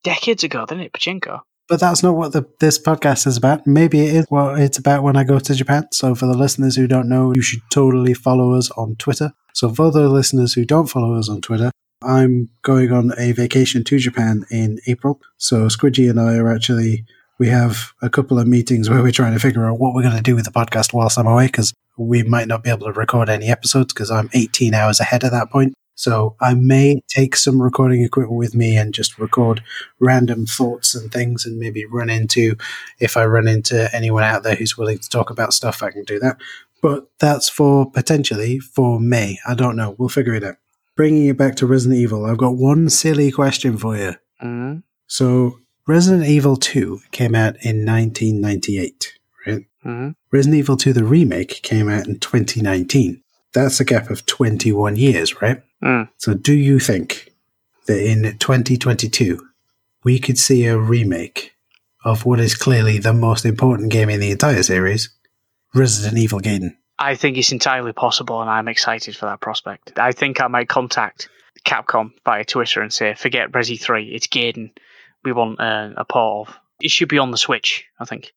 [0.04, 0.94] decades ago, didn't it?
[0.94, 1.42] Pachinko.
[1.68, 3.68] But that's not what the, this podcast is about.
[3.68, 5.88] Maybe it is what it's about when I go to Japan.
[5.92, 9.34] So for the listeners who don't know, you should totally follow us on Twitter.
[9.54, 11.70] So for the listeners who don't follow us on Twitter,
[12.04, 15.22] I'm going on a vacation to Japan in April.
[15.38, 17.06] So Squidgy and I are actually,
[17.38, 20.16] we have a couple of meetings where we're trying to figure out what we're going
[20.16, 22.94] to do with the podcast whilst I'm away because we might not be able to
[22.94, 25.74] record any episodes because I'm 18 hours ahead at that point.
[26.00, 29.62] So I may take some recording equipment with me and just record
[30.00, 32.56] random thoughts and things and maybe run into,
[33.00, 36.06] if I run into anyone out there who's willing to talk about stuff, I can
[36.06, 36.38] do that.
[36.82, 39.40] But that's for potentially for May.
[39.46, 39.98] I don't know.
[39.98, 40.56] We'll figure it out.
[40.96, 44.16] Bringing it back to Resident Evil, I've got one silly question for you.
[44.42, 44.84] Mm.
[45.08, 49.66] So Resident Evil 2 came out in 1998, right?
[49.84, 50.16] Mm.
[50.32, 53.22] Resident Evil 2, the remake, came out in 2019.
[53.54, 55.62] That's a gap of 21 years, right?
[55.84, 56.10] Mm.
[56.18, 57.32] So, do you think
[57.88, 59.46] that in 2022
[60.04, 61.54] we could see a remake
[62.06, 65.10] of what is clearly the most important game in the entire series,
[65.74, 66.76] Resident Evil Gaiden?
[66.98, 69.98] I think it's entirely possible, and I'm excited for that prospect.
[69.98, 71.30] I think I might contact
[71.66, 74.10] Capcom via Twitter and say, "Forget Resi Three.
[74.14, 74.72] It's Gaiden.
[75.24, 76.56] We want uh, a port of.
[76.82, 77.86] It should be on the Switch.
[78.00, 78.34] I think.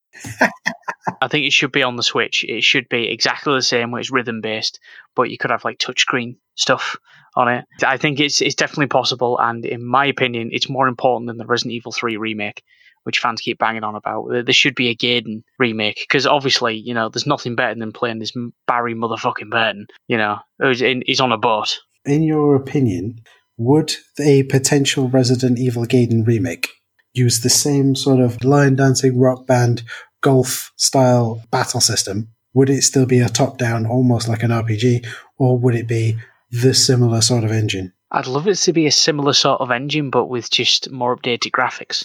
[1.20, 2.44] I think it should be on the Switch.
[2.44, 4.80] It should be exactly the same, it's rhythm based,
[5.14, 6.96] but you could have like touchscreen stuff
[7.36, 7.64] on it.
[7.84, 11.46] I think it's it's definitely possible, and in my opinion, it's more important than the
[11.46, 12.62] Resident Evil Three remake,
[13.04, 14.28] which fans keep banging on about.
[14.28, 17.92] There there should be a Gaiden remake because obviously, you know, there's nothing better than
[17.92, 18.32] playing this
[18.66, 19.86] Barry motherfucking Burton.
[20.08, 21.78] You know, who's in, he's on a boat.
[22.04, 23.20] In your opinion,
[23.56, 26.68] would a potential Resident Evil Gaiden remake
[27.14, 29.82] use the same sort of line dancing rock band
[30.20, 35.06] golf style battle system, would it still be a top down, almost like an RPG,
[35.38, 36.16] or would it be
[36.50, 37.92] the similar sort of engine?
[38.10, 41.50] I'd love it to be a similar sort of engine, but with just more updated
[41.50, 42.04] graphics.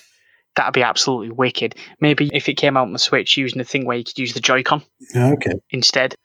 [0.56, 1.76] That'd be absolutely wicked.
[2.00, 4.34] Maybe if it came out on the Switch, using a thing where you could use
[4.34, 4.82] the Joy-Con
[5.16, 5.52] ah, Okay.
[5.70, 6.16] instead.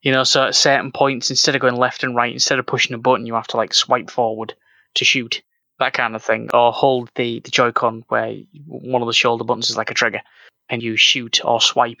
[0.00, 2.94] You know, so at certain points, instead of going left and right, instead of pushing
[2.94, 4.54] a button, you have to like swipe forward
[4.94, 5.42] to shoot.
[5.78, 6.50] That kind of thing.
[6.54, 8.34] Or hold the, the Joy-Con where
[8.66, 10.20] one of the shoulder buttons is like a trigger
[10.68, 12.00] and you shoot or swipe.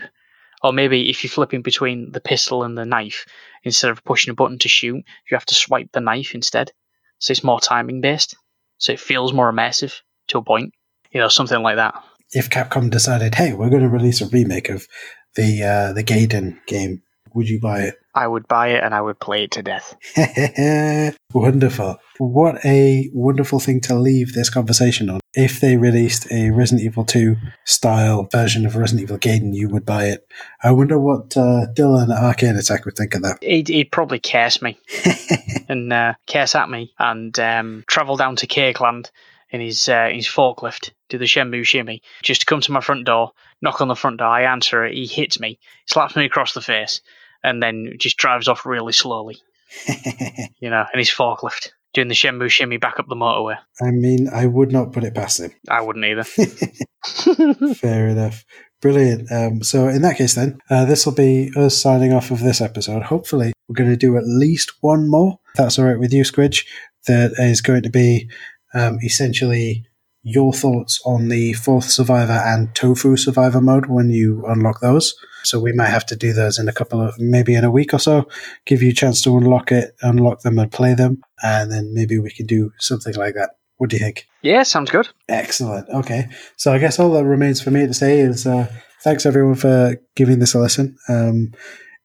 [0.62, 3.26] Or maybe if you're flipping between the pistol and the knife,
[3.64, 6.70] instead of pushing a button to shoot, you have to swipe the knife instead.
[7.18, 8.36] So it's more timing based.
[8.78, 10.74] So it feels more immersive to a point.
[11.10, 11.94] You know, something like that.
[12.30, 14.86] If Capcom decided, hey, we're going to release a remake of
[15.34, 17.02] the uh, the Gaiden game,
[17.34, 17.94] would you buy it?
[18.14, 19.96] I would buy it and I would play it to death.
[21.34, 21.98] wonderful.
[22.18, 25.20] What a wonderful thing to leave this conversation on.
[25.34, 29.86] If they released a Resident Evil 2 style version of Resident Evil Gaiden, you would
[29.86, 30.26] buy it.
[30.62, 33.38] I wonder what uh, Dylan at Arcade Attack would think of that.
[33.42, 34.78] He'd, he'd probably curse me
[35.68, 39.10] and uh, curse at me and um, travel down to Cakeland
[39.52, 43.04] in his uh, his forklift, do the Shenmue shimmy, just to come to my front
[43.04, 46.54] door, knock on the front door, I answer it, he hits me, slaps me across
[46.54, 47.02] the face,
[47.42, 49.38] and then just drives off really slowly,
[50.60, 53.56] you know, in his forklift, doing the Shenmue shimmy back up the motorway.
[53.80, 55.52] I mean, I would not put it past him.
[55.68, 56.24] I wouldn't either.
[57.74, 58.44] Fair enough.
[58.80, 59.30] Brilliant.
[59.30, 62.60] Um, so, in that case, then, uh, this will be us signing off of this
[62.60, 63.02] episode.
[63.02, 65.38] Hopefully, we're going to do at least one more.
[65.54, 66.64] That's all right with you, Squidge.
[67.06, 68.28] That is going to be
[68.74, 69.84] um, essentially
[70.22, 75.14] your thoughts on the fourth survivor and tofu survivor mode when you unlock those.
[75.44, 77.94] So we might have to do those in a couple of maybe in a week
[77.94, 78.28] or so.
[78.66, 82.18] Give you a chance to unlock it, unlock them, and play them, and then maybe
[82.18, 83.50] we can do something like that.
[83.78, 84.26] What do you think?
[84.42, 85.08] yeah, sounds good.
[85.28, 85.88] Excellent.
[85.88, 86.28] Okay.
[86.56, 88.72] So I guess all that remains for me to say is uh,
[89.02, 90.96] thanks everyone for giving this a listen.
[91.08, 91.52] Um,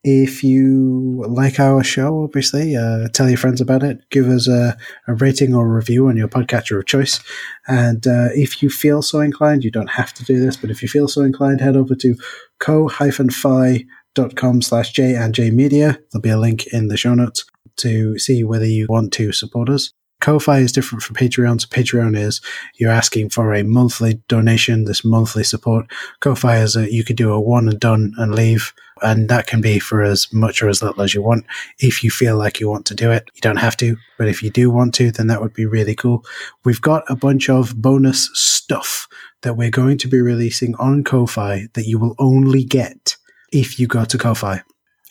[0.09, 3.99] if you like our show, obviously, uh, tell your friends about it.
[4.09, 7.19] Give us a, a rating or a review on your podcatcher of choice.
[7.67, 10.81] And uh, if you feel so inclined, you don't have to do this, but if
[10.81, 12.15] you feel so inclined, head over to
[12.59, 15.99] ko-fi.com slash J and J Media.
[16.13, 17.43] There'll be a link in the show notes
[17.77, 19.91] to see whether you want to support us.
[20.19, 21.61] Ko-Fi is different from Patreon.
[21.61, 22.41] So Patreon is
[22.75, 25.85] you're asking for a monthly donation, this monthly support.
[26.21, 28.73] Ko-Fi is a, you could do a one and done and leave.
[29.03, 31.45] And that can be for as much or as little as you want.
[31.77, 33.95] If you feel like you want to do it, you don't have to.
[34.17, 36.25] But if you do want to, then that would be really cool.
[36.65, 39.07] We've got a bunch of bonus stuff
[39.43, 43.17] that we're going to be releasing on Ko-Fi that you will only get
[43.53, 44.63] if you go to Ko-Fi.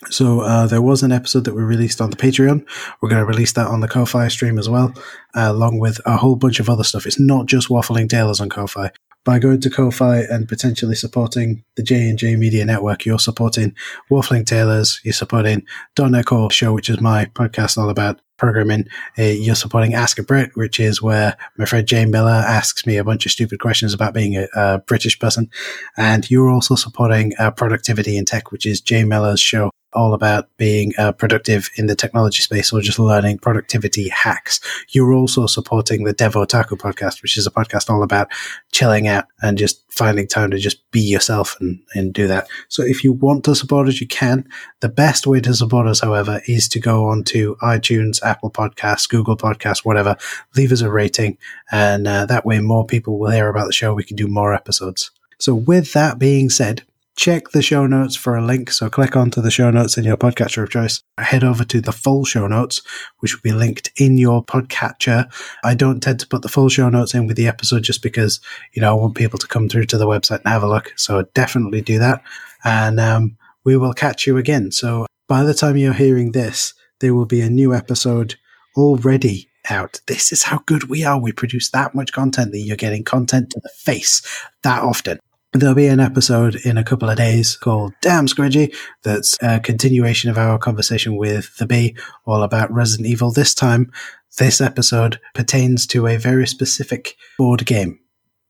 [0.05, 2.65] So uh, there was an episode that we released on the Patreon.
[3.01, 4.93] We're going to release that on the Ko-Fi stream as well,
[5.35, 7.07] uh, along with a whole bunch of other stuff.
[7.07, 8.91] It's not just Waffling Taylors on Ko-Fi.
[9.25, 13.75] By going to Ko-Fi and potentially supporting the J and J Media Network, you're supporting
[14.09, 15.01] Waffling Taylors.
[15.03, 18.87] You're supporting Don Echo Show, which is my podcast all about programming.
[19.17, 22.97] Uh, you're supporting Ask a Brit, which is where my friend Jay Miller asks me
[22.97, 25.49] a bunch of stupid questions about being a, a British person.
[25.97, 30.47] And you're also supporting uh, Productivity in Tech, which is Jay Miller's show all about
[30.57, 34.61] being uh, productive in the technology space or just learning productivity hacks.
[34.89, 38.31] You're also supporting the Dev Otaku podcast, which is a podcast all about
[38.71, 42.47] chilling out and just finding time to just be yourself and, and do that.
[42.69, 44.47] So if you want to support us, you can.
[44.81, 49.09] The best way to support us, however, is to go on to iTunes, Apple Podcasts,
[49.09, 50.15] Google Podcasts, whatever,
[50.55, 51.37] leave us a rating.
[51.71, 53.93] And uh, that way more people will hear about the show.
[53.93, 55.11] We can do more episodes.
[55.39, 56.83] So with that being said,
[57.17, 58.71] check the show notes for a link.
[58.71, 61.01] So click onto the show notes in your podcatcher of choice.
[61.17, 62.81] Head over to the full show notes,
[63.19, 65.27] which will be linked in your podcatcher.
[65.63, 68.39] I don't tend to put the full show notes in with the episode just because,
[68.73, 70.93] you know, I want people to come through to the website and have a look.
[70.95, 72.21] So definitely do that.
[72.63, 74.71] And um, we will catch you again.
[74.71, 78.35] So by the time you're hearing this, there will be a new episode
[78.77, 80.01] already out.
[80.05, 81.19] This is how good we are.
[81.19, 84.21] We produce that much content that you're getting content to the face
[84.61, 85.19] that often.
[85.53, 90.29] There'll be an episode in a couple of days called Damn Squidgy that's a continuation
[90.29, 91.95] of our conversation with the Bee
[92.25, 93.31] all about Resident Evil.
[93.31, 93.91] This time,
[94.37, 97.99] this episode pertains to a very specific board game.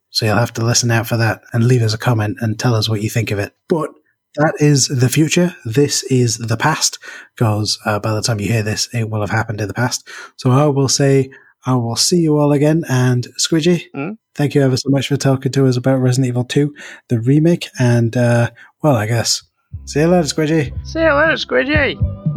[0.09, 2.73] So you'll have to listen out for that and leave us a comment and tell
[2.73, 3.53] us what you think of it.
[3.69, 3.91] But
[4.35, 5.55] that is the future.
[5.65, 6.97] This is the past
[7.35, 10.07] because uh, by the time you hear this, it will have happened in the past.
[10.35, 11.29] So I will say
[11.65, 12.83] I will see you all again.
[12.89, 14.17] And Squidgy, Mm.
[14.38, 16.73] Thank you ever so much for talking to us about Resident Evil 2,
[17.09, 17.67] the remake.
[17.79, 19.43] And, uh, well, I guess.
[19.85, 20.88] See you later, Squidgy.
[20.88, 22.36] See you later, Squidgy.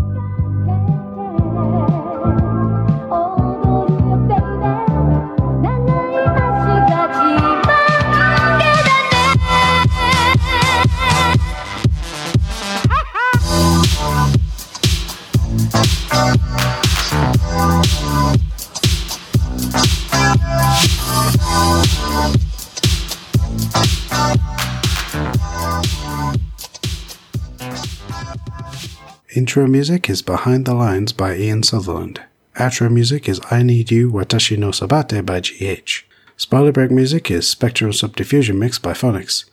[29.37, 32.21] Intro music is Behind the Lines by Ian Sutherland.
[32.57, 36.05] Outro music is I Need You Watashi no Sabate by GH.
[36.37, 39.45] Spoiler break music is Spectrum Subdiffusion Mix by Phonics.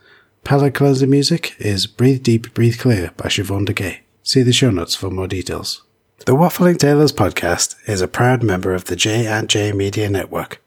[0.43, 4.01] Palette cleanser music is Breathe Deep, Breathe Clear by Siobhan Decay.
[4.23, 5.83] See the show notes for more details.
[6.25, 10.59] The Waffling Taylors podcast is a proud member of the J and J Media Network.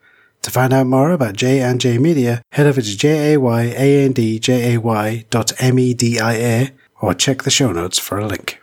[0.43, 3.35] To find out more about J and J Media, head over to jayandjay
[5.31, 8.59] dot media or check the show notes for a link.